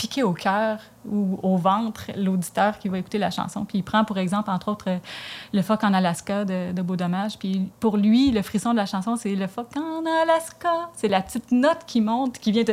piquer 0.00 0.22
au 0.22 0.32
cœur 0.32 0.78
ou 1.06 1.38
au 1.42 1.58
ventre 1.58 2.10
l'auditeur 2.16 2.78
qui 2.78 2.88
va 2.88 2.96
écouter 2.96 3.18
la 3.18 3.30
chanson. 3.30 3.66
Puis 3.66 3.78
il 3.78 3.82
prend, 3.82 4.02
pour 4.06 4.16
exemple, 4.16 4.48
entre 4.48 4.68
autres, 4.68 4.88
euh, 4.88 4.98
le 5.52 5.60
phoque 5.60 5.84
en 5.84 5.92
Alaska 5.92 6.46
de, 6.46 6.80
Beau 6.80 6.96
Dommage. 6.96 7.38
Puis 7.38 7.68
pour 7.80 7.98
lui, 7.98 8.30
le 8.30 8.40
frisson 8.40 8.72
de 8.72 8.78
la 8.78 8.86
chanson, 8.86 9.16
c'est 9.16 9.34
le 9.34 9.46
phoque 9.46 9.76
en 9.76 10.02
Alaska. 10.22 10.88
C'est 10.94 11.08
la 11.08 11.20
petite 11.20 11.52
note 11.52 11.80
qui 11.86 12.00
monte, 12.00 12.38
qui 12.38 12.50
vient 12.50 12.64
te, 12.64 12.72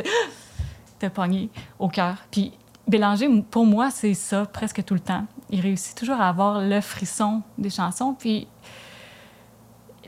te 1.00 1.06
pogner 1.08 1.50
au 1.78 1.88
cœur. 1.88 2.16
Puis 2.30 2.52
Bélanger, 2.86 3.28
pour 3.50 3.66
moi, 3.66 3.90
c'est 3.90 4.14
ça 4.14 4.46
presque 4.46 4.82
tout 4.82 4.94
le 4.94 5.00
temps. 5.00 5.26
Il 5.50 5.60
réussit 5.60 5.94
toujours 5.98 6.18
à 6.22 6.30
avoir 6.30 6.62
le 6.62 6.80
frisson 6.80 7.42
des 7.58 7.68
chansons. 7.68 8.16
Puis 8.18 8.48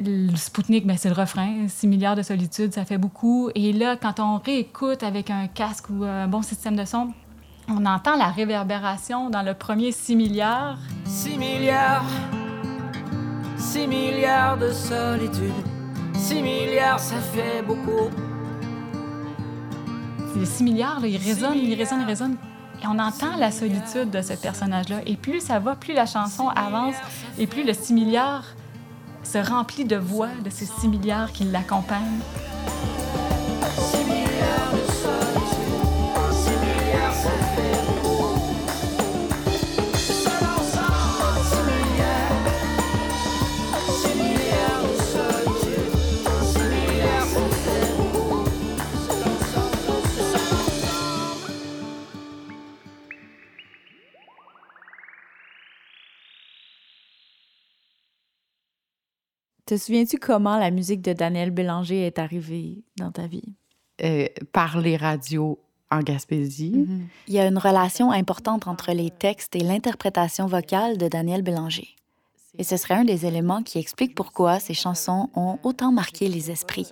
le 0.00 0.34
Spoutnik, 0.36 0.86
ben, 0.86 0.96
c'est 0.96 1.10
le 1.10 1.14
refrain. 1.14 1.68
6 1.68 1.86
milliards 1.86 2.16
de 2.16 2.22
solitude, 2.22 2.72
ça 2.72 2.84
fait 2.84 2.98
beaucoup. 2.98 3.50
Et 3.54 3.72
là, 3.72 3.96
quand 3.96 4.18
on 4.18 4.38
réécoute 4.38 5.02
avec 5.02 5.30
un 5.30 5.46
casque 5.46 5.90
ou 5.90 6.04
un 6.04 6.26
bon 6.26 6.42
système 6.42 6.74
de 6.76 6.84
son, 6.84 7.12
on 7.68 7.84
entend 7.84 8.16
la 8.16 8.28
réverbération 8.28 9.30
dans 9.30 9.42
le 9.42 9.54
premier 9.54 9.92
6 9.92 10.16
milliards. 10.16 10.78
6 11.04 11.36
milliards, 11.36 12.04
6 13.58 13.86
milliards 13.86 14.56
de 14.56 14.72
solitude. 14.72 15.52
6 16.14 16.42
milliards, 16.42 16.98
ça 16.98 17.16
fait 17.16 17.62
beaucoup. 17.62 18.08
Les 20.36 20.46
6 20.46 20.64
milliards, 20.64 21.00
là, 21.00 21.08
ils 21.08 21.18
résonnent, 21.18 21.58
ils 21.58 21.74
résonnent, 21.74 22.00
ils 22.00 22.06
résonnent. 22.06 22.36
Et 22.82 22.86
on 22.86 22.98
entend 22.98 23.36
la 23.38 23.50
solitude 23.50 24.10
de 24.10 24.22
ce 24.22 24.32
personnage-là. 24.32 25.00
Et 25.04 25.16
plus 25.16 25.40
ça 25.40 25.58
va, 25.58 25.76
plus 25.76 25.92
la 25.92 26.06
chanson 26.06 26.48
avance, 26.48 26.94
et 27.38 27.46
plus 27.46 27.64
le 27.64 27.74
6 27.74 27.92
milliards 27.92 28.44
se 29.22 29.38
remplit 29.38 29.84
de 29.84 29.96
voix 29.96 30.30
de 30.44 30.50
ces 30.50 30.66
6 30.66 30.88
milliards 30.88 31.32
qui 31.32 31.44
l'accompagnent. 31.44 32.20
Te 59.70 59.76
souviens-tu 59.76 60.18
comment 60.18 60.58
la 60.58 60.72
musique 60.72 61.00
de 61.00 61.12
Daniel 61.12 61.52
Bélanger 61.52 62.04
est 62.04 62.18
arrivée 62.18 62.82
dans 62.96 63.12
ta 63.12 63.28
vie? 63.28 63.54
euh, 64.02 64.26
par 64.52 64.80
les 64.80 64.96
radios 64.96 65.60
en 65.92 66.00
Gaspésie. 66.00 66.88
Il 67.28 67.34
y 67.34 67.38
a 67.38 67.46
une 67.46 67.56
relation 67.56 68.10
importante 68.10 68.66
entre 68.66 68.90
les 68.90 69.10
textes 69.12 69.54
et 69.54 69.60
l'interprétation 69.60 70.46
vocale 70.46 70.98
de 70.98 71.06
Daniel 71.06 71.42
Bélanger. 71.42 71.86
Et 72.58 72.64
ce 72.64 72.76
serait 72.76 72.94
un 72.94 73.04
des 73.04 73.26
éléments 73.26 73.62
qui 73.62 73.78
explique 73.78 74.16
pourquoi 74.16 74.58
ces 74.58 74.74
chansons 74.74 75.30
ont 75.36 75.60
autant 75.62 75.92
marqué 75.92 76.26
les 76.26 76.50
esprits. 76.50 76.90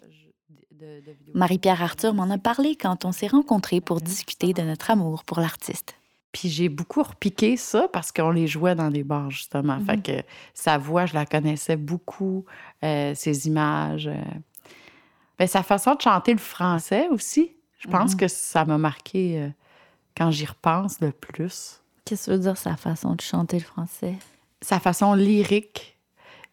Marie-Pierre 1.34 1.82
Arthur 1.82 2.14
m'en 2.14 2.30
a 2.30 2.38
parlé 2.38 2.76
quand 2.76 3.04
on 3.04 3.10
s'est 3.10 3.26
rencontrés 3.26 3.80
pour 3.80 4.00
discuter 4.00 4.52
de 4.52 4.62
notre 4.62 4.92
amour 4.92 5.24
pour 5.24 5.40
l'artiste. 5.40 5.96
Puis 6.32 6.48
j'ai 6.50 6.68
beaucoup 6.68 7.02
repiqué 7.02 7.56
ça 7.56 7.88
parce 7.92 8.12
qu'on 8.12 8.30
les 8.30 8.46
jouait 8.46 8.74
dans 8.74 8.90
des 8.90 9.02
bars, 9.02 9.30
justement. 9.30 9.80
Fait 9.80 10.02
que 10.02 10.22
sa 10.52 10.76
voix, 10.76 11.06
je 11.06 11.14
la 11.14 11.24
connaissais 11.24 11.76
beaucoup, 11.76 12.44
euh, 12.84 13.14
ses 13.14 13.46
images. 13.46 14.08
euh. 14.08 14.22
Ben, 15.38 15.48
sa 15.48 15.62
façon 15.62 15.94
de 15.94 16.00
chanter 16.00 16.32
le 16.32 16.38
français 16.38 17.08
aussi, 17.10 17.56
je 17.78 17.88
pense 17.88 18.14
que 18.14 18.28
ça 18.28 18.64
m'a 18.64 18.76
marqué 18.76 19.40
euh, 19.40 19.48
quand 20.16 20.30
j'y 20.30 20.44
repense 20.44 21.00
le 21.00 21.12
plus. 21.12 21.80
Qu'est-ce 22.04 22.26
que 22.26 22.32
veut 22.32 22.38
dire 22.38 22.56
sa 22.56 22.76
façon 22.76 23.14
de 23.14 23.20
chanter 23.20 23.58
le 23.58 23.64
français? 23.64 24.16
Sa 24.60 24.80
façon 24.80 25.14
lyrique 25.14 25.96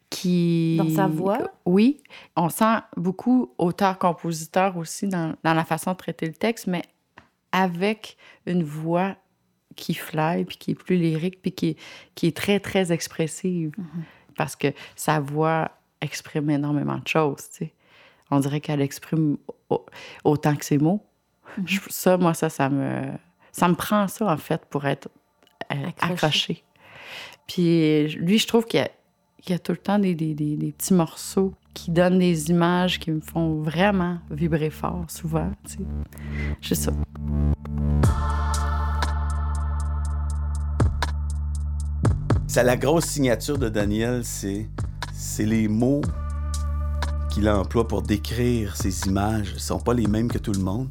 qui... 0.09 0.77
Dans 0.77 0.89
sa 0.89 1.07
voix? 1.07 1.39
Oui. 1.65 2.01
On 2.35 2.49
sent 2.49 2.77
beaucoup 2.95 3.53
auteur-compositeur 3.57 4.77
aussi 4.77 5.07
dans, 5.07 5.35
dans 5.43 5.53
la 5.53 5.65
façon 5.65 5.91
de 5.93 5.97
traiter 5.97 6.27
le 6.27 6.33
texte, 6.33 6.67
mais 6.67 6.83
avec 7.51 8.17
une 8.45 8.63
voix 8.63 9.15
qui 9.75 9.93
fly, 9.93 10.45
puis 10.45 10.57
qui 10.57 10.71
est 10.71 10.75
plus 10.75 10.95
lyrique, 10.97 11.41
puis 11.41 11.51
qui 11.51 11.67
est, 11.69 11.77
qui 12.15 12.27
est 12.27 12.35
très, 12.35 12.59
très 12.59 12.91
expressive. 12.91 13.71
Parce 14.37 14.55
que 14.55 14.67
sa 14.95 15.19
voix 15.19 15.71
exprime 16.01 16.49
énormément 16.49 16.97
de 16.97 17.07
choses, 17.07 17.49
tu 17.51 17.57
sais. 17.65 17.73
On 18.31 18.39
dirait 18.39 18.59
qu'elle 18.59 18.81
exprime 18.81 19.37
au- 19.69 19.85
autant 20.23 20.55
que 20.55 20.65
ses 20.65 20.77
mots. 20.77 21.03
Je- 21.65 21.79
ça, 21.89 22.17
moi, 22.17 22.33
ça, 22.33 22.49
ça 22.49 22.69
me... 22.69 23.03
Ça 23.51 23.69
me 23.69 23.75
prend 23.75 24.07
ça, 24.09 24.25
en 24.31 24.35
fait, 24.37 24.65
pour 24.65 24.85
être 24.85 25.07
euh, 25.71 25.75
Accroché. 25.87 26.13
accroché. 26.13 26.63
Puis 27.47 28.07
lui, 28.17 28.37
je 28.39 28.47
trouve 28.47 28.65
qu'il 28.65 28.81
y 28.81 29.51
y 29.51 29.53
a 29.53 29.59
tout 29.59 29.71
le 29.71 29.77
temps 29.77 29.99
des, 29.99 30.13
des- 30.15 30.33
des- 30.33 30.57
des 30.57 30.71
petits 30.73 30.93
morceaux 30.93 31.53
qui 31.73 31.91
donnent 31.91 32.19
des 32.19 32.49
images 32.49 32.99
qui 32.99 33.11
me 33.11 33.21
font 33.21 33.61
vraiment 33.61 34.17
vibrer 34.31 34.69
fort, 34.71 35.05
souvent, 35.09 35.51
tu 35.65 35.73
sais. 35.73 35.79
Juste 36.61 36.81
ça. 36.83 36.91
C'est 42.55 42.63
la 42.63 42.77
grosse 42.77 43.03
signature 43.03 43.57
de 43.57 43.67
Daniel, 43.67 44.23
c'est 44.23 44.69
c'est 45.13 45.43
les 45.43 45.67
mots 45.67 45.99
qu'il 47.29 47.49
emploie 47.49 47.85
pour 47.85 48.01
décrire 48.01 48.77
ses 48.77 49.07
images. 49.07 49.53
ne 49.55 49.59
sont 49.59 49.81
pas 49.81 49.93
les 49.93 50.07
mêmes 50.07 50.31
que 50.31 50.37
tout 50.37 50.53
le 50.53 50.61
monde. 50.61 50.87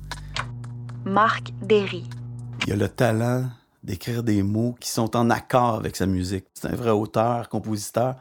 Marc 1.06 1.54
Derry. 1.62 2.04
Il 2.66 2.74
a 2.74 2.76
le 2.76 2.86
talent 2.90 3.48
d'écrire 3.82 4.22
des 4.22 4.42
mots 4.42 4.76
qui 4.78 4.90
sont 4.90 5.16
en 5.16 5.30
accord 5.30 5.76
avec 5.76 5.96
sa 5.96 6.04
musique. 6.04 6.44
C'est 6.52 6.68
un 6.68 6.76
vrai 6.76 6.90
auteur, 6.90 7.48
compositeur. 7.48 8.16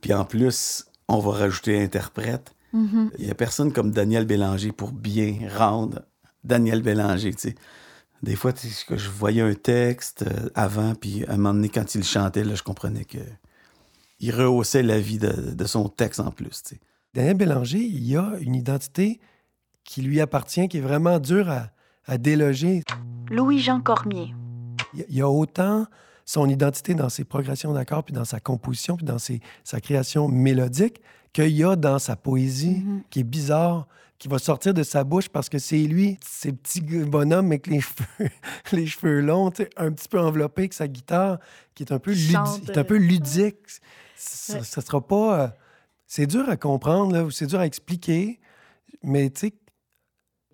Puis 0.00 0.14
en 0.14 0.24
plus, 0.24 0.86
on 1.08 1.18
va 1.18 1.32
rajouter 1.32 1.82
interprète. 1.82 2.54
Il 2.72 3.10
n'y 3.26 3.30
a 3.30 3.34
personne 3.34 3.74
comme 3.74 3.90
Daniel 3.90 4.24
Bélanger 4.24 4.72
pour 4.72 4.92
bien 4.92 5.36
rendre 5.54 6.00
Daniel 6.44 6.80
Bélanger, 6.80 7.34
tu 7.34 7.50
sais. 7.50 7.54
Des 8.22 8.36
fois, 8.36 8.52
que 8.52 8.96
je 8.96 9.08
voyais 9.10 9.40
un 9.42 9.54
texte 9.54 10.22
euh, 10.22 10.48
avant, 10.54 10.94
puis 10.94 11.24
à 11.26 11.32
un 11.32 11.36
moment 11.36 11.54
donné, 11.54 11.68
quand 11.68 11.94
il 11.94 12.04
chantait, 12.04 12.44
là, 12.44 12.54
je 12.54 12.62
comprenais 12.62 13.04
que 13.04 13.18
il 14.20 14.32
rehaussait 14.32 14.84
la 14.84 15.00
vie 15.00 15.18
de, 15.18 15.52
de 15.52 15.64
son 15.64 15.88
texte 15.88 16.20
en 16.20 16.30
plus. 16.30 16.62
Daniel 17.14 17.36
Bélanger, 17.36 17.80
il 17.80 18.04
y 18.04 18.16
a 18.16 18.34
une 18.40 18.54
identité 18.54 19.20
qui 19.84 20.02
lui 20.02 20.20
appartient, 20.20 20.68
qui 20.68 20.78
est 20.78 20.82
vraiment 20.82 21.18
dure 21.18 21.50
à, 21.50 21.70
à 22.06 22.18
déloger. 22.18 22.84
Louis-Jean 23.30 23.80
Cormier. 23.80 24.32
Il 24.94 25.00
y 25.00 25.02
a- 25.02 25.06
il 25.08 25.16
y 25.16 25.20
a 25.22 25.28
autant 25.28 25.86
son 26.24 26.48
identité 26.48 26.94
dans 26.94 27.08
ses 27.08 27.24
progressions 27.24 27.72
d'accords, 27.72 28.04
puis 28.04 28.14
dans 28.14 28.24
sa 28.24 28.38
composition, 28.38 28.96
puis 28.96 29.04
dans 29.04 29.18
ses- 29.18 29.40
sa 29.64 29.80
création 29.80 30.28
mélodique, 30.28 31.00
qu'il 31.32 31.48
y 31.48 31.64
a 31.64 31.74
dans 31.74 31.98
sa 31.98 32.14
poésie, 32.14 32.84
qui 33.10 33.20
est 33.20 33.24
bizarre, 33.24 33.88
qui 34.22 34.28
va 34.28 34.38
sortir 34.38 34.72
de 34.72 34.84
sa 34.84 35.02
bouche 35.02 35.28
parce 35.28 35.48
que 35.48 35.58
c'est 35.58 35.78
lui, 35.82 36.16
ces 36.24 36.52
petits 36.52 36.80
bonhommes 36.80 37.46
avec 37.46 37.66
les 37.66 37.80
cheveux, 37.80 38.30
les 38.70 38.86
cheveux 38.86 39.20
longs, 39.20 39.50
un 39.76 39.90
petit 39.90 40.08
peu 40.08 40.20
enveloppé 40.20 40.62
avec 40.62 40.74
sa 40.74 40.86
guitare, 40.86 41.40
qui 41.74 41.82
est 41.82 41.90
un 41.90 41.98
peu, 41.98 42.12
ludi- 42.12 42.30
Chante, 42.30 42.70
est 42.70 42.78
un 42.78 42.84
peu 42.84 42.98
ludique. 42.98 43.56
Ça 44.62 44.80
sera 44.80 45.04
pas... 45.04 45.40
euh, 45.40 45.48
c'est 46.06 46.28
dur 46.28 46.48
à 46.48 46.56
comprendre, 46.56 47.30
c'est 47.32 47.46
dur 47.46 47.58
à 47.58 47.66
expliquer, 47.66 48.38
mais 49.02 49.28
tu 49.30 49.40
sais, 49.40 49.54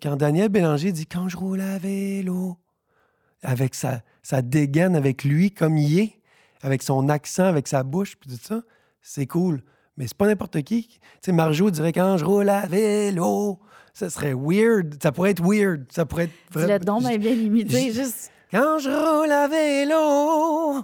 quand 0.01 0.15
Daniel 0.15 0.49
Bélanger 0.49 0.91
dit 0.91 1.05
Quand 1.05 1.29
je 1.29 1.37
roule 1.37 1.61
à 1.61 1.77
vélo, 1.77 2.57
avec 3.43 3.75
sa, 3.75 4.01
sa 4.23 4.41
dégaine, 4.41 4.95
avec 4.95 5.23
lui 5.23 5.51
comme 5.51 5.77
il 5.77 5.99
est, 5.99 6.19
avec 6.63 6.81
son 6.81 7.07
accent, 7.07 7.43
avec 7.43 7.67
sa 7.67 7.83
bouche, 7.83 8.15
puis 8.17 8.31
tout 8.31 8.43
ça, 8.43 8.63
c'est 9.03 9.27
cool. 9.27 9.61
Mais 9.99 10.07
c'est 10.07 10.17
pas 10.17 10.25
n'importe 10.25 10.61
qui. 10.63 10.87
Tu 10.87 10.99
sais, 11.21 11.31
Marjo 11.31 11.69
dirait 11.69 11.93
Quand 11.93 12.17
je 12.17 12.25
roule 12.25 12.49
à 12.49 12.65
vélo, 12.65 13.59
ça 13.93 14.09
serait 14.09 14.33
weird. 14.33 14.95
Ça 15.03 15.11
pourrait 15.11 15.31
être 15.31 15.43
weird. 15.43 15.85
Ça 15.91 16.05
pourrait 16.05 16.23
être 16.23 16.31
Tu 16.61 16.65
l'as 16.65 16.79
donc 16.79 17.01
bien 17.01 17.17
bien 17.17 17.35
limité, 17.35 17.91
juste. 17.93 18.31
Quand 18.49 18.79
je 18.79 18.89
roule 18.89 19.31
à 19.31 19.47
vélo. 19.47 20.83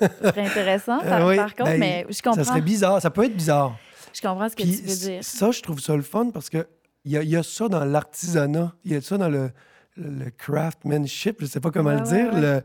C'est 0.00 0.38
intéressant, 0.38 0.98
par, 1.08 1.26
oui, 1.26 1.36
par 1.36 1.54
contre, 1.54 1.70
ben, 1.70 1.78
mais 1.80 2.06
je 2.10 2.20
comprends. 2.22 2.42
Ça 2.42 2.44
serait 2.50 2.60
bizarre. 2.60 3.00
Ça 3.00 3.10
peut 3.10 3.24
être 3.24 3.36
bizarre. 3.36 3.76
Je 4.12 4.20
comprends 4.20 4.48
ce 4.48 4.56
que 4.56 4.62
Puis 4.62 4.80
tu 4.80 4.88
veux 4.88 4.96
dire. 4.96 5.18
Ça, 5.24 5.50
je 5.50 5.60
trouve 5.62 5.80
ça 5.80 5.94
le 5.94 6.02
fun 6.02 6.30
parce 6.32 6.48
que 6.50 6.66
il 7.04 7.12
y, 7.12 7.16
a- 7.18 7.22
il 7.22 7.28
y 7.28 7.36
a 7.36 7.42
ça 7.42 7.68
dans 7.68 7.84
l'artisanat. 7.84 8.72
Il 8.84 8.92
y 8.92 8.96
a 8.96 9.00
ça 9.00 9.18
dans 9.18 9.28
le, 9.28 9.50
le, 9.96 10.08
le 10.24 10.30
craftsmanship, 10.30 11.36
je 11.40 11.46
sais 11.46 11.60
pas 11.60 11.70
comment 11.70 11.90
Ouais, 11.90 11.96
le 12.00 12.06
dire, 12.06 12.32
ouais. 12.34 12.40
le- 12.40 12.62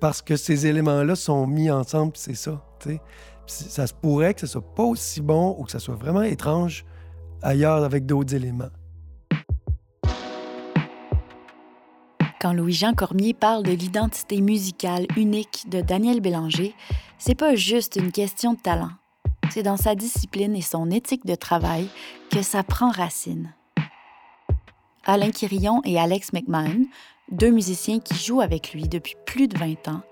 parce 0.00 0.20
que 0.22 0.36
ces 0.36 0.66
éléments-là 0.66 1.14
sont 1.16 1.46
mis 1.46 1.70
ensemble, 1.70 2.12
c'est 2.16 2.34
ça. 2.34 2.62
tu 2.80 2.90
sais. 2.90 3.00
Ça 3.48 3.86
se 3.86 3.94
pourrait 3.94 4.34
que 4.34 4.40
ce 4.40 4.46
soit 4.46 4.74
pas 4.74 4.84
aussi 4.84 5.20
bon 5.20 5.56
ou 5.58 5.64
que 5.64 5.70
ça 5.70 5.78
soit 5.78 5.94
vraiment 5.94 6.22
étrange 6.22 6.84
ailleurs 7.42 7.82
avec 7.82 8.04
d'autres 8.04 8.34
éléments. 8.34 8.70
Quand 12.40 12.52
Louis-Jean 12.52 12.94
Cormier 12.94 13.34
parle 13.34 13.64
de 13.64 13.72
l'identité 13.72 14.40
musicale 14.40 15.06
unique 15.16 15.64
de 15.68 15.80
Daniel 15.80 16.20
Bélanger, 16.20 16.74
c'est 17.18 17.34
pas 17.34 17.56
juste 17.56 17.96
une 17.96 18.12
question 18.12 18.52
de 18.52 18.60
talent. 18.60 18.90
C'est 19.50 19.64
dans 19.64 19.76
sa 19.76 19.94
discipline 19.94 20.54
et 20.54 20.62
son 20.62 20.90
éthique 20.90 21.26
de 21.26 21.34
travail 21.34 21.88
que 22.30 22.42
ça 22.42 22.62
prend 22.62 22.90
racine. 22.90 23.54
Alain 25.04 25.30
Quirillon 25.30 25.80
et 25.84 25.98
Alex 25.98 26.32
McMahon, 26.32 26.84
deux 27.30 27.50
musiciens 27.50 28.00
qui 28.00 28.14
jouent 28.14 28.40
avec 28.40 28.72
lui 28.72 28.88
depuis 28.88 29.16
plus 29.26 29.48
de 29.48 29.58
20 29.58 29.88
ans, 29.88 30.02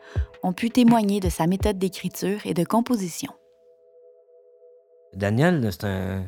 ont 0.43 0.53
pu 0.53 0.71
témoigner 0.71 1.21
de 1.21 1.29
sa 1.29 1.47
méthode 1.47 1.79
d'écriture 1.79 2.41
et 2.45 2.55
de 2.55 2.65
composition. 2.65 3.33
Daniel, 5.15 5.69
c'est 5.73 5.85
un. 5.85 6.25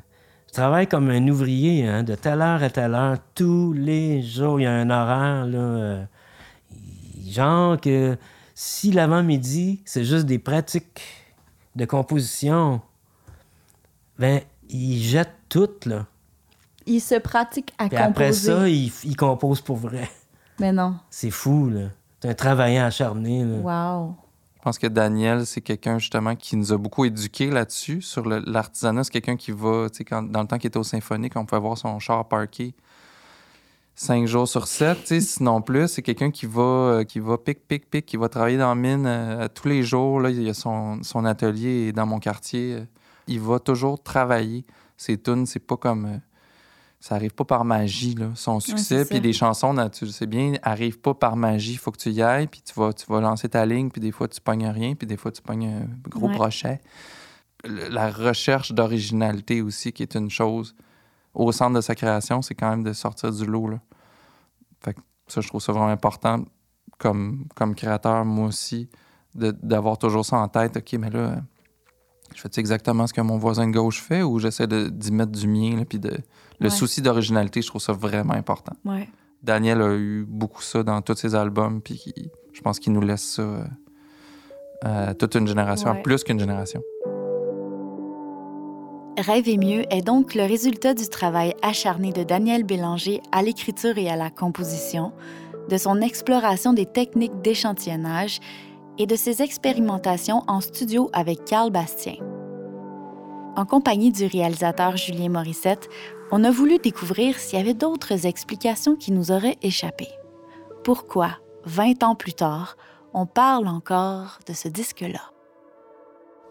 Il 0.48 0.52
travaille 0.52 0.86
comme 0.86 1.10
un 1.10 1.28
ouvrier, 1.28 1.86
hein, 1.86 2.02
de 2.02 2.14
telle 2.14 2.40
heure 2.40 2.62
à 2.62 2.70
telle 2.70 2.94
heure, 2.94 3.18
tous 3.34 3.74
les 3.74 4.22
jours. 4.22 4.58
Il 4.58 4.62
y 4.62 4.66
a 4.66 4.72
un 4.72 4.88
horaire, 4.88 5.44
là. 5.44 5.58
euh, 5.58 6.04
genre 7.26 7.78
que 7.78 8.16
si 8.54 8.90
l'avant-midi, 8.90 9.82
c'est 9.84 10.04
juste 10.04 10.24
des 10.24 10.38
pratiques 10.38 11.02
de 11.76 11.84
composition, 11.84 12.80
ben, 14.18 14.40
il 14.70 15.02
jette 15.02 15.34
tout, 15.50 15.68
là. 15.84 16.06
Il 16.86 17.00
se 17.00 17.16
pratique 17.16 17.74
à 17.76 17.88
Puis 17.88 17.98
après 17.98 18.32
ça, 18.32 18.66
il, 18.66 18.90
il 19.04 19.16
compose 19.16 19.60
pour 19.60 19.76
vrai. 19.76 20.08
Mais 20.58 20.72
non. 20.72 20.96
C'est 21.10 21.30
fou, 21.30 21.68
là. 21.70 21.88
C'est 22.20 22.30
un 22.30 22.34
travaillant 22.34 22.84
acharné, 22.84 23.44
là. 23.44 23.58
Wow. 23.58 24.14
Je 24.56 24.62
pense 24.62 24.78
que 24.78 24.88
Daniel, 24.88 25.46
c'est 25.46 25.60
quelqu'un 25.60 25.98
justement 25.98 26.34
qui 26.34 26.56
nous 26.56 26.72
a 26.72 26.76
beaucoup 26.76 27.04
éduqués 27.04 27.48
là-dessus. 27.50 28.02
Sur 28.02 28.28
le- 28.28 28.40
l'artisanat, 28.44 29.04
c'est 29.04 29.12
quelqu'un 29.12 29.36
qui 29.36 29.52
va, 29.52 29.88
tu 29.88 29.98
sais, 29.98 30.04
quand- 30.04 30.24
dans 30.24 30.42
le 30.42 30.48
temps 30.48 30.58
qu'il 30.58 30.66
était 30.68 30.78
au 30.78 30.82
symphonique, 30.84 31.34
on 31.36 31.46
pouvait 31.46 31.60
voir 31.60 31.78
son 31.78 31.98
char 32.00 32.26
parké 32.26 32.74
cinq 33.94 34.26
jours 34.26 34.46
sur 34.48 34.66
sept, 34.66 34.98
tu 35.00 35.06
sais, 35.06 35.20
sinon 35.38 35.62
plus. 35.62 35.88
C'est 35.88 36.02
quelqu'un 36.02 36.30
qui 36.32 36.46
va, 36.46 36.62
euh, 36.62 37.04
qui 37.04 37.20
va 37.20 37.38
pic, 37.38 37.66
pic, 37.68 37.88
pic, 37.88 38.04
qui 38.04 38.16
va 38.16 38.28
travailler 38.28 38.58
dans 38.58 38.68
la 38.68 38.74
mine 38.74 39.04
euh, 39.06 39.46
tous 39.52 39.68
les 39.68 39.82
jours. 39.84 40.20
Là, 40.20 40.30
il 40.30 40.42
y 40.42 40.48
a 40.50 40.54
son, 40.54 41.02
son 41.02 41.24
atelier 41.24 41.92
dans 41.92 42.06
mon 42.06 42.18
quartier. 42.18 42.74
euh, 42.74 42.84
Il 43.28 43.40
va 43.40 43.60
toujours 43.60 44.02
travailler. 44.02 44.64
Ses 44.96 45.18
tunes, 45.18 45.46
c'est 45.46 45.60
pas 45.60 45.76
comme... 45.76 46.20
ça 47.00 47.14
arrive 47.14 47.32
pas 47.34 47.44
par 47.44 47.64
magie, 47.64 48.14
là. 48.14 48.30
Son 48.34 48.58
succès, 48.60 49.04
puis 49.04 49.20
les 49.20 49.32
chansons, 49.32 49.72
tu 49.90 50.04
le 50.04 50.10
sais 50.10 50.26
bien, 50.26 50.54
arrivent 50.62 50.98
pas 51.00 51.14
par 51.14 51.36
magie. 51.36 51.72
Il 51.72 51.78
faut 51.78 51.92
que 51.92 51.98
tu 51.98 52.10
y 52.10 52.22
ailles, 52.22 52.48
puis 52.48 52.60
tu 52.60 52.74
vas, 52.74 52.92
tu 52.92 53.06
vas 53.06 53.20
lancer 53.20 53.48
ta 53.48 53.64
ligne, 53.64 53.88
puis 53.90 54.00
des 54.00 54.10
fois, 54.10 54.26
tu 54.28 54.40
pognes 54.40 54.66
rien, 54.68 54.94
puis 54.94 55.06
des 55.06 55.16
fois, 55.16 55.30
tu 55.30 55.40
pognes 55.42 55.66
un 55.68 56.08
gros 56.10 56.26
Ouais. 56.28 56.34
brochet. 56.34 56.80
Le- 57.64 57.88
La 57.88 58.10
recherche 58.10 58.72
d'originalité 58.72 59.62
aussi, 59.62 59.92
qui 59.92 60.02
est 60.02 60.14
une 60.16 60.30
chose 60.30 60.74
au 61.34 61.52
centre 61.52 61.76
de 61.76 61.80
sa 61.80 61.94
création, 61.94 62.42
c'est 62.42 62.54
quand 62.54 62.70
même 62.70 62.82
de 62.82 62.92
sortir 62.92 63.30
du 63.32 63.46
lot, 63.46 63.68
là. 63.68 63.80
Fait 64.80 64.94
que 64.94 65.00
ça, 65.28 65.40
je 65.40 65.48
trouve 65.48 65.60
ça 65.62 65.72
vraiment 65.72 65.88
important 65.88 66.44
comme, 66.98 67.46
comme 67.54 67.74
créateur, 67.76 68.24
moi 68.24 68.48
aussi, 68.48 68.88
d'avoir 69.34 69.98
toujours 69.98 70.24
ça 70.24 70.36
en 70.38 70.48
tête. 70.48 70.76
OK, 70.78 70.92
mais 70.98 71.10
là, 71.10 71.36
je 72.38 72.42
fais 72.42 72.60
exactement 72.60 73.04
ce 73.08 73.12
que 73.12 73.20
mon 73.20 73.36
voisin 73.36 73.66
de 73.66 73.72
gauche 73.72 74.00
fait 74.00 74.22
ou 74.22 74.38
j'essaie 74.38 74.68
d'y 74.68 75.10
mettre 75.10 75.32
du 75.32 75.48
mien, 75.48 75.76
là, 75.76 75.84
puis 75.84 75.98
de... 75.98 76.10
Le 76.60 76.68
Ouais. 76.68 76.70
souci 76.70 77.02
d'originalité, 77.02 77.62
je 77.62 77.66
trouve 77.68 77.80
ça 77.80 77.92
vraiment 77.92 78.34
important. 78.34 78.74
Ouais. 78.84 79.08
Daniel 79.42 79.82
a 79.82 79.94
eu 79.96 80.24
beaucoup 80.28 80.62
ça 80.62 80.82
dans 80.84 81.00
tous 81.02 81.16
ses 81.16 81.34
albums, 81.34 81.80
puis 81.82 82.00
je 82.52 82.60
pense 82.60 82.78
qu'il 82.78 82.92
nous 82.92 83.00
laisse 83.00 83.22
ça 83.24 83.42
euh, 84.86 85.14
toute 85.14 85.34
une 85.34 85.48
génération, 85.48 85.90
Ouais. 85.90 86.02
plus 86.02 86.22
qu'une 86.22 86.38
génération. 86.38 86.80
Rêve 89.18 89.48
et 89.48 89.56
mieux 89.58 89.82
est 89.92 90.02
donc 90.02 90.36
le 90.36 90.42
résultat 90.44 90.94
du 90.94 91.08
travail 91.08 91.54
acharné 91.62 92.12
de 92.12 92.22
Daniel 92.22 92.62
Bélanger 92.62 93.20
à 93.32 93.42
l'écriture 93.42 93.98
et 93.98 94.08
à 94.08 94.14
la 94.14 94.30
composition, 94.30 95.12
de 95.68 95.76
son 95.76 96.00
exploration 96.00 96.72
des 96.72 96.86
techniques 96.86 97.40
d'échantillonnage 97.42 98.38
et 98.98 99.06
de 99.06 99.16
ses 99.16 99.42
expérimentations 99.42 100.42
en 100.48 100.60
studio 100.60 101.08
avec 101.12 101.44
Carl 101.44 101.70
Bastien. 101.70 102.16
En 103.56 103.64
compagnie 103.64 104.12
du 104.12 104.26
réalisateur 104.26 104.96
Julien 104.96 105.30
Morissette, 105.30 105.88
on 106.30 106.44
a 106.44 106.50
voulu 106.50 106.78
découvrir 106.78 107.38
s'il 107.38 107.58
y 107.58 107.62
avait 107.62 107.74
d'autres 107.74 108.26
explications 108.26 108.96
qui 108.96 109.12
nous 109.12 109.32
auraient 109.32 109.56
échappé. 109.62 110.08
Pourquoi, 110.84 111.38
20 111.64 112.02
ans 112.02 112.14
plus 112.14 112.34
tard, 112.34 112.76
on 113.14 113.26
parle 113.26 113.66
encore 113.66 114.38
de 114.46 114.52
ce 114.52 114.68
disque-là? 114.68 115.32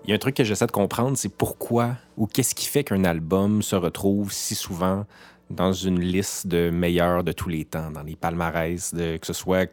Il 0.04 0.10
y 0.10 0.14
a 0.14 0.16
un 0.16 0.20
truc 0.20 0.36
que 0.36 0.44
j'essaie 0.44 0.68
de 0.68 0.72
comprendre, 0.72 1.18
c'est 1.18 1.34
pourquoi 1.34 1.96
ou 2.18 2.28
qu'est-ce 2.28 2.56
qui 2.56 2.66
fait 2.66 2.84
qu'un 2.84 3.04
album 3.04 3.62
se 3.62 3.76
retrouve 3.76 4.32
si 4.32 4.56
souvent 4.56 5.06
dans 5.50 5.74
une 5.74 6.00
liste 6.00 6.48
de 6.48 6.70
meilleurs 6.70 7.24
de 7.24 7.32
tous 7.32 7.50
les 7.50 7.66
temps, 7.66 7.92
dans 7.92 8.04
les 8.04 8.16
palmarès, 8.16 8.94
de, 8.94 9.18
que 9.18 9.26
ce 9.26 9.34
soit 9.34 9.70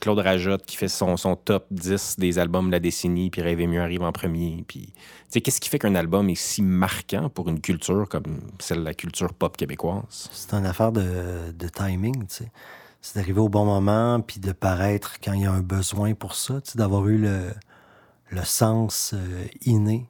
Claude 0.00 0.18
Rajotte 0.18 0.64
qui 0.64 0.76
fait 0.76 0.88
son, 0.88 1.16
top 1.36 1.66
10 1.70 2.16
des 2.18 2.38
albums 2.38 2.66
de 2.66 2.72
la 2.72 2.80
décennie, 2.80 3.30
puis 3.30 3.42
Rêve 3.42 3.60
et 3.60 3.66
mieux 3.66 3.82
arrive 3.82 4.02
en 4.02 4.12
premier. 4.12 4.64
Puis, 4.66 4.92
qu'est-ce 5.30 5.60
qui 5.60 5.68
fait 5.68 5.78
qu'un 5.78 5.94
album 5.94 6.30
est 6.30 6.34
si 6.34 6.62
marquant 6.62 7.28
pour 7.28 7.48
une 7.48 7.60
culture 7.60 8.08
comme 8.08 8.40
celle 8.58 8.78
de 8.78 8.84
la 8.84 8.94
culture 8.94 9.34
pop 9.34 9.56
québécoise? 9.56 10.28
C'est 10.32 10.54
une 10.54 10.66
affaire 10.66 10.90
de, 10.90 11.68
timing. 11.74 12.24
C'est 12.28 13.14
d'arriver 13.14 13.40
au 13.40 13.48
bon 13.48 13.66
moment, 13.66 14.20
puis 14.20 14.40
de 14.40 14.52
paraître 14.52 15.20
quand 15.22 15.34
il 15.34 15.42
y 15.42 15.46
a 15.46 15.52
un 15.52 15.60
besoin 15.60 16.14
pour 16.14 16.34
ça, 16.34 16.60
d'avoir 16.74 17.06
eu 17.06 17.18
le, 17.18 18.44
sens 18.44 19.12
euh, 19.14 19.44
inné 19.66 20.08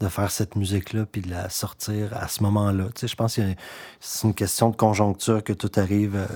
de 0.00 0.08
faire 0.08 0.30
cette 0.30 0.56
musique-là, 0.56 1.06
puis 1.06 1.20
de 1.20 1.30
la 1.30 1.50
sortir 1.50 2.16
à 2.16 2.26
ce 2.26 2.42
moment-là. 2.42 2.86
Tu 2.94 3.06
je 3.06 3.14
pense 3.14 3.36
que 3.36 3.42
c'est 4.00 4.26
une 4.26 4.34
question 4.34 4.70
de 4.70 4.76
conjoncture 4.76 5.44
que 5.44 5.52
tout 5.52 5.70
arrive, 5.76 6.16
euh, 6.16 6.26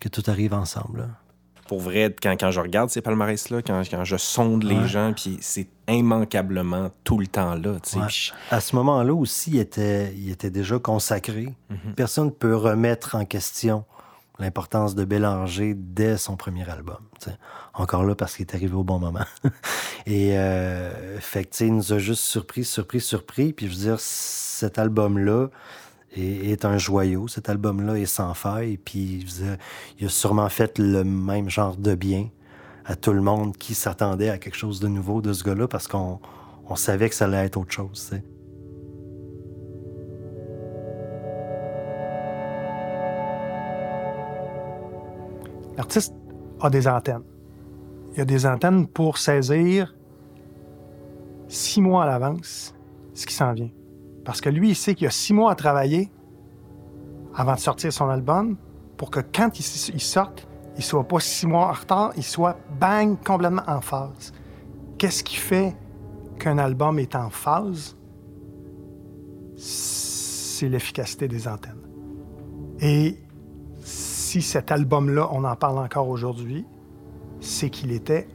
que 0.00 0.08
tout 0.08 0.22
arrive 0.26 0.54
ensemble. 0.54 1.08
Pour 1.68 1.80
vrai, 1.80 2.14
quand, 2.22 2.32
quand 2.38 2.50
je 2.50 2.60
regarde 2.60 2.90
ces 2.90 3.00
palmarès-là, 3.00 3.62
quand, 3.62 3.82
quand 3.90 4.04
je 4.04 4.16
sonde 4.16 4.62
les 4.64 4.76
Ouais. 4.78 4.88
gens, 4.88 5.12
puis 5.12 5.38
c'est 5.40 5.68
immanquablement 5.88 6.90
tout 7.04 7.18
le 7.18 7.26
temps 7.26 7.54
là. 7.54 7.72
Ouais. 7.72 8.06
À 8.50 8.60
ce 8.60 8.76
moment-là 8.76 9.14
aussi, 9.14 9.52
il 9.52 9.58
était, 9.58 10.12
il 10.16 10.30
était 10.30 10.50
déjà 10.50 10.78
consacré. 10.78 11.54
Mhm. 11.70 11.94
Personne 11.96 12.26
ne 12.26 12.30
peut 12.30 12.54
remettre 12.56 13.14
en 13.16 13.24
question 13.24 13.84
l'importance 14.38 14.94
de 14.94 15.04
Bélanger 15.06 15.74
dès 15.74 16.18
son 16.18 16.36
premier 16.36 16.68
album. 16.68 16.98
tu 17.20 17.30
sais. 17.30 17.36
Encore 17.72 18.04
là, 18.04 18.14
parce 18.14 18.36
qu'il 18.36 18.44
est 18.46 18.54
arrivé 18.54 18.74
au 18.74 18.84
bon 18.84 18.98
moment. 18.98 19.24
Et 20.06 20.36
euh, 20.38 21.18
fait 21.20 21.44
que, 21.44 21.64
il 21.64 21.74
nous 21.74 21.92
a 21.92 21.98
juste 21.98 22.22
surpris, 22.22 22.64
surpris, 22.64 23.00
surpris. 23.00 23.52
Puis 23.54 23.66
je 23.66 23.72
veux 23.72 23.78
dire, 23.90 23.96
cet 24.00 24.78
album-là 24.78 25.48
est, 26.16 26.64
un 26.64 26.78
joyau. 26.78 27.28
Cet 27.28 27.48
album-là 27.48 27.98
est 27.98 28.06
sans 28.06 28.34
faille. 28.34 28.78
Puis 28.78 29.26
il 29.98 30.06
a 30.06 30.08
sûrement 30.08 30.48
fait 30.48 30.78
le 30.78 31.04
même 31.04 31.48
genre 31.48 31.76
de 31.76 31.94
bien 31.94 32.28
à 32.84 32.96
tout 32.96 33.12
le 33.12 33.20
monde 33.20 33.56
qui 33.56 33.74
s'attendait 33.74 34.30
à 34.30 34.38
quelque 34.38 34.56
chose 34.56 34.80
de 34.80 34.88
nouveau 34.88 35.20
de 35.20 35.32
ce 35.32 35.42
gars-là 35.44 35.66
parce 35.68 35.88
qu'on 35.88 36.20
on 36.68 36.76
savait 36.76 37.08
que 37.08 37.14
ça 37.14 37.24
allait 37.24 37.46
être 37.46 37.56
autre 37.56 37.72
chose. 37.72 38.12
L'artiste 45.76 46.14
a 46.60 46.70
des 46.70 46.88
antennes. 46.88 47.24
Il 48.14 48.22
a 48.22 48.24
des 48.24 48.46
antennes 48.46 48.86
pour 48.86 49.18
saisir 49.18 49.94
six 51.48 51.80
mois 51.80 52.04
à 52.04 52.06
l'avance 52.06 52.74
ce 53.12 53.26
qui 53.26 53.34
s'en 53.34 53.52
vient. 53.52 53.70
Parce 54.26 54.42
que 54.42 54.50
lui, 54.50 54.70
il 54.70 54.76
sait 54.76 54.94
qu'il 54.94 55.06
a 55.06 55.10
six 55.10 55.32
mois 55.32 55.52
à 55.52 55.54
travailler 55.54 56.10
avant 57.34 57.54
de 57.54 57.60
sortir 57.60 57.92
son 57.92 58.10
album 58.10 58.56
pour 58.98 59.10
que 59.10 59.20
quand 59.20 59.58
il, 59.58 59.94
il 59.94 60.00
sorte, 60.00 60.46
il 60.76 60.84
soit 60.84 61.06
pas 61.06 61.20
six 61.20 61.46
mois 61.46 61.68
en 61.68 61.72
retard, 61.72 62.12
il 62.16 62.22
soit 62.22 62.58
bang, 62.78 63.16
complètement 63.24 63.62
en 63.66 63.80
phase. 63.80 64.34
Qu'est-ce 64.98 65.24
qui 65.24 65.36
fait 65.36 65.74
qu'un 66.38 66.58
album 66.58 66.98
est 66.98 67.14
en 67.14 67.30
phase? 67.30 67.96
c'est 70.56 70.68
l'efficacité 70.68 71.28
des 71.28 71.48
antennes. 71.48 71.80
Et 72.80 73.18
si 73.82 74.42
cet 74.42 74.70
album-là, 74.70 75.28
on 75.32 75.44
en 75.44 75.56
parle 75.56 75.78
encore 75.78 76.08
aujourd'hui, 76.08 76.64
c'est 77.40 77.70
qu'il 77.70 77.92
était 77.92 78.28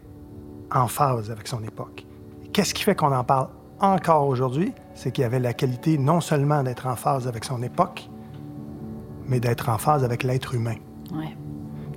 en 0.71 0.87
phase 0.87 1.31
avec 1.31 1.47
son 1.47 1.63
époque. 1.63 2.05
Qu'est-ce 2.53 2.73
qui 2.73 2.83
fait 2.83 2.95
qu'on 2.95 3.13
en 3.13 3.23
parle 3.23 3.49
encore 3.79 4.27
aujourd'hui? 4.27 4.73
C'est 5.01 5.11
qu'il 5.11 5.23
avait 5.23 5.39
la 5.39 5.55
qualité 5.55 5.97
non 5.97 6.21
seulement 6.21 6.61
d'être 6.61 6.85
en 6.85 6.95
phase 6.95 7.27
avec 7.27 7.43
son 7.43 7.63
époque, 7.63 8.07
mais 9.25 9.39
d'être 9.39 9.67
en 9.69 9.79
phase 9.79 10.03
avec 10.03 10.21
l'être 10.21 10.53
humain. 10.53 10.75
Ouais. 11.11 11.35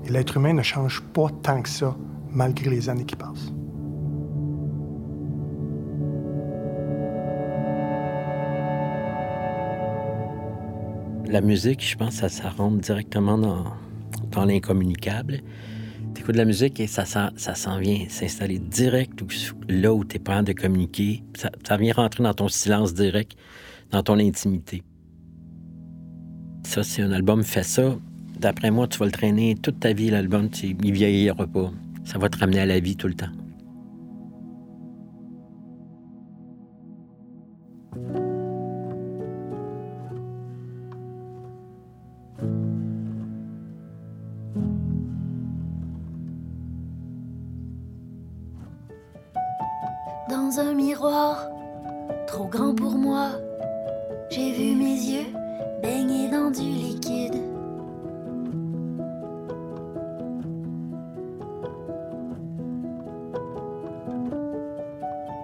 Et 0.06 0.08
l'être 0.10 0.38
humain 0.38 0.54
ne 0.54 0.62
change 0.62 1.02
pas 1.12 1.26
tant 1.42 1.60
que 1.60 1.68
ça, 1.68 1.94
malgré 2.30 2.70
les 2.70 2.88
années 2.88 3.04
qui 3.04 3.14
passent. 3.14 3.52
La 11.26 11.42
musique, 11.42 11.86
je 11.86 11.98
pense 11.98 12.14
que 12.14 12.20
ça, 12.20 12.28
ça 12.30 12.48
rentre 12.48 12.78
directement 12.78 13.36
dans, 13.36 13.64
dans 14.30 14.46
l'incommunicable. 14.46 15.42
Tu 16.14 16.20
écoutes 16.20 16.35
de 16.35 16.38
la 16.38 16.44
musique 16.44 16.79
et 16.81 16.87
ça, 16.87 17.05
s'en- 17.05 17.79
vient 17.79 18.07
s'installer 18.09 18.59
direct 18.59 19.20
là 19.68 19.92
où 19.92 20.05
tu 20.05 20.16
es 20.16 20.18
pas 20.18 20.42
de 20.42 20.53
communiquer. 20.53 21.22
Ça, 21.37 21.50
ça 21.66 21.77
vient 21.77 21.92
rentrer 21.92 22.22
dans 22.22 22.35
ton 22.35 22.48
silence 22.48 22.94
direct, 22.94 23.37
dans 23.90 24.03
ton 24.03 24.18
intimité. 24.18 24.83
Ça, 26.64 26.83
si 26.83 27.03
un 27.03 27.12
album 27.12 27.42
fait 27.42 27.62
ça, 27.62 27.96
d'après 28.38 28.70
moi, 28.70 28.87
tu 28.88 28.98
vas 28.98 29.07
le 29.07 29.12
traîner 29.12 29.55
toute 29.61 29.81
ta 29.81 29.92
vie, 29.92 30.11
l'album. 30.11 30.48
Il 30.62 30.92
vieillira 30.92 31.46
pas. 31.46 31.70
Ça 32.05 32.18
va 32.18 32.29
te 32.29 32.38
ramener 32.38 32.61
à 32.61 32.66
la 32.66 32.81
vie 32.81 32.96
tout 32.96 33.09
le 33.09 33.14
temps. 33.14 33.31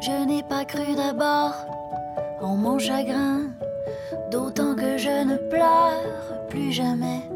Je 0.01 0.25
n'ai 0.25 0.43
pas 0.43 0.65
cru 0.65 0.95
d'abord 0.97 1.55
en 2.41 2.57
mon 2.57 2.79
chagrin, 2.79 3.51
d'autant 4.31 4.75
que 4.75 4.97
je 4.97 5.25
ne 5.25 5.37
pleure 5.37 6.47
plus 6.49 6.73
jamais. 6.73 7.30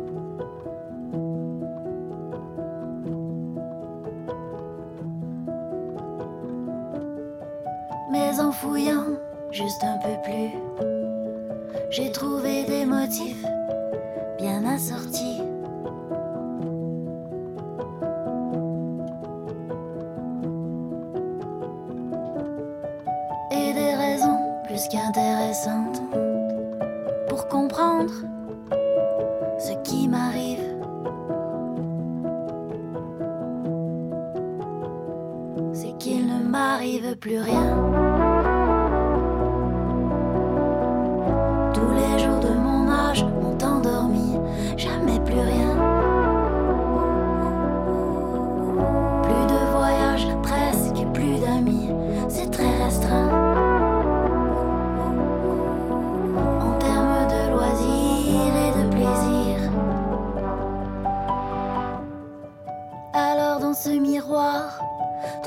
C'est 35.72 35.96
qu'il 35.98 36.26
ne 36.26 36.48
m'arrive 36.48 37.16
plus 37.16 37.40
rien. 37.40 38.23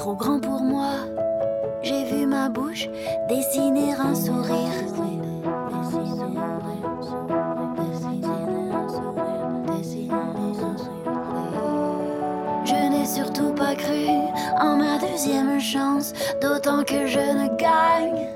Trop 0.07 0.15
grand 0.15 0.39
pour 0.39 0.61
moi, 0.61 0.91
j'ai 1.83 2.05
vu 2.05 2.25
ma 2.25 2.47
bouche 2.47 2.87
dessiner 3.27 3.93
un 3.93 4.15
sourire. 4.15 4.71
Je 12.63 12.89
n'ai 12.89 13.05
surtout 13.05 13.51
pas 13.53 13.75
cru 13.75 14.07
en 14.61 14.77
ma 14.77 14.97
deuxième 14.97 15.59
chance, 15.59 16.13
d'autant 16.41 16.85
que 16.85 17.05
je 17.05 17.19
ne 17.19 17.57
gagne 17.57 18.29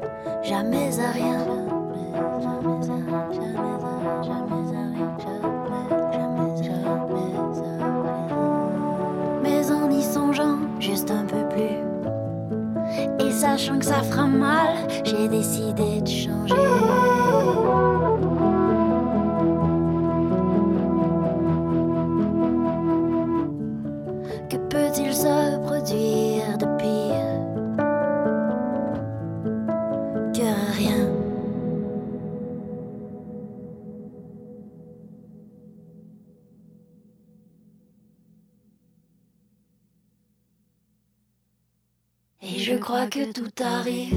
jamais 0.43 0.99
à 0.99 1.11
rien. 1.11 1.70
Sachant 13.57 13.79
que 13.79 13.85
ça 13.85 14.01
fera 14.01 14.27
mal, 14.27 14.77
j'ai 15.03 15.27
décidé 15.27 15.99
de 15.99 16.07
changer. 16.07 17.10
Que 43.09 43.33
tout 43.33 43.63
arrive. 43.63 44.15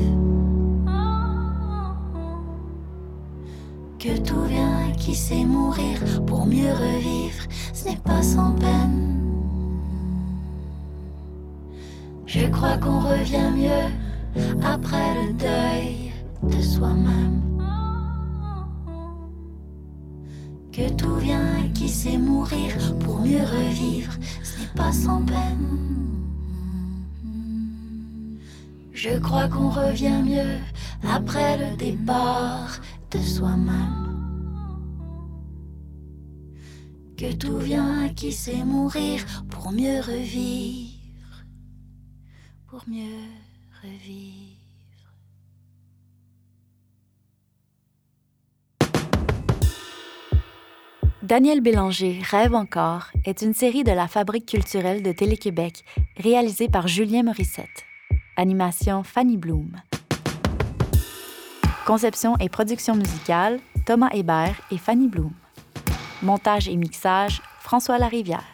Que 3.98 4.18
tout 4.18 4.42
vient 4.42 4.92
qui 4.98 5.14
sait 5.14 5.42
mourir 5.44 5.98
pour 6.26 6.46
mieux 6.46 6.70
revivre, 6.70 7.44
ce 7.72 7.88
n'est 7.88 7.96
pas 7.96 8.22
sans 8.22 8.52
peine. 8.52 9.22
Je 12.26 12.46
crois 12.48 12.76
qu'on 12.76 13.00
revient 13.00 13.50
mieux 13.56 14.42
après 14.62 15.14
le 15.14 15.32
deuil 15.32 16.12
de 16.42 16.62
soi-même. 16.62 17.40
Que 20.72 20.90
tout 20.90 21.16
vient 21.16 21.68
qui 21.72 21.88
sait 21.88 22.18
mourir 22.18 22.74
pour 23.00 23.20
mieux 23.20 23.44
revivre, 23.44 24.12
ce 24.42 24.60
n'est 24.60 24.74
pas 24.76 24.92
sans 24.92 25.24
peine. 25.24 26.13
Je 29.06 29.18
crois 29.18 29.48
qu'on 29.48 29.68
revient 29.68 30.22
mieux 30.24 30.56
après 31.06 31.58
le 31.58 31.76
départ 31.76 32.80
de 33.10 33.18
soi-même. 33.18 34.08
Que 37.14 37.34
tout 37.34 37.58
vient 37.58 38.08
qui 38.16 38.32
sait 38.32 38.64
mourir 38.64 39.22
pour 39.50 39.72
mieux 39.72 40.00
revivre, 40.00 41.44
pour 42.66 42.82
mieux 42.88 43.28
revivre. 43.82 45.12
Daniel 51.22 51.60
Bélanger 51.60 52.22
Rêve 52.22 52.54
encore 52.54 53.08
est 53.26 53.42
une 53.42 53.52
série 53.52 53.84
de 53.84 53.92
la 53.92 54.08
Fabrique 54.08 54.46
culturelle 54.46 55.02
de 55.02 55.12
Télé-Québec 55.12 55.84
réalisée 56.16 56.70
par 56.70 56.88
Julien 56.88 57.22
Morissette. 57.24 57.84
Animation 58.36 59.04
Fanny 59.04 59.36
Bloom. 59.36 59.76
Conception 61.86 62.36
et 62.40 62.48
production 62.48 62.96
musicale 62.96 63.60
Thomas 63.86 64.10
Hébert 64.12 64.60
et 64.72 64.78
Fanny 64.78 65.06
Bloom. 65.06 65.32
Montage 66.22 66.68
et 66.68 66.76
mixage 66.76 67.42
François 67.60 67.98
Larivière. 67.98 68.44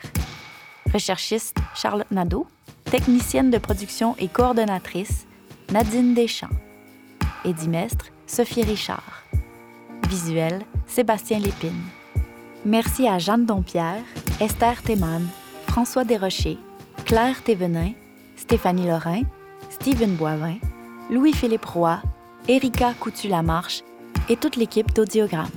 Recherchiste 0.93 1.57
Charlotte 1.75 2.11
Nadeau. 2.11 2.47
Technicienne 2.85 3.51
de 3.51 3.59
production 3.59 4.17
et 4.19 4.29
coordonnatrice 4.29 5.27
Nadine 5.73 6.13
Deschamps. 6.13 6.49
Édimestre 7.45 8.07
Sophie 8.27 8.65
Richard. 8.65 9.25
visuel, 10.09 10.63
Sébastien 10.87 11.39
Lépine. 11.39 11.85
Merci 12.67 13.09
à 13.09 13.19
Jeanne 13.19 13.47
Dompierre, 13.47 14.03
Esther 14.41 14.83
Théman, 14.83 15.23
François 15.69 16.05
Desrochers, 16.05 16.59
Claire 17.07 17.43
Thévenin, 17.43 17.93
Stéphanie 18.37 18.87
Lorrain, 18.87 19.23
Stephen 19.83 20.15
Boivin, 20.17 20.59
Louis-Philippe 21.11 21.65
Roy, 21.65 22.03
Erika 22.49 22.93
Coutu-Lamarche 23.01 23.83
et 24.29 24.37
toute 24.37 24.57
l'équipe 24.57 24.93
d'Audiogramme. 24.93 25.49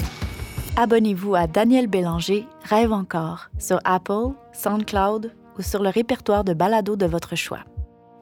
Abonnez-vous 0.78 1.36
à 1.36 1.46
Daniel 1.46 1.88
Bélanger, 1.88 2.48
Rêve 2.64 2.94
encore, 2.94 3.50
sur 3.60 3.82
Apple, 3.84 4.30
SoundCloud 4.54 5.34
ou 5.60 5.62
sur 5.62 5.84
le 5.84 5.90
répertoire 5.90 6.46
de 6.46 6.54
balado 6.54 6.96
de 6.96 7.06
votre 7.06 7.36
choix. 7.36 7.66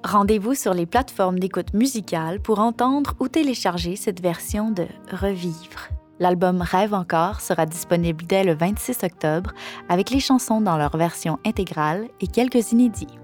Rendez-vous 0.04 0.56
sur 0.56 0.74
les 0.74 0.88
plateformes 0.88 1.38
d'écoute 1.38 1.76
musicale 1.76 2.40
pour 2.40 2.58
entendre 2.58 3.14
ou 3.20 3.28
télécharger 3.28 3.96
cette 3.96 4.22
version 4.22 4.72
de 4.72 4.88
Revivre. 5.12 5.90
L'album 6.20 6.64
Rêve 6.64 6.96
encore 6.96 7.42
sera 7.42 7.68
disponible 7.68 8.26
dès 8.26 8.44
le 8.44 8.56
26 8.56 9.04
octobre 9.04 9.52
avec 9.88 10.10
les 10.10 10.20
chansons 10.20 10.62
dans 10.62 10.78
leur 10.78 10.98
version 10.98 11.38
intégrale 11.46 12.08
et 12.22 12.28
quelques 12.28 12.72
inédits. 12.72 13.20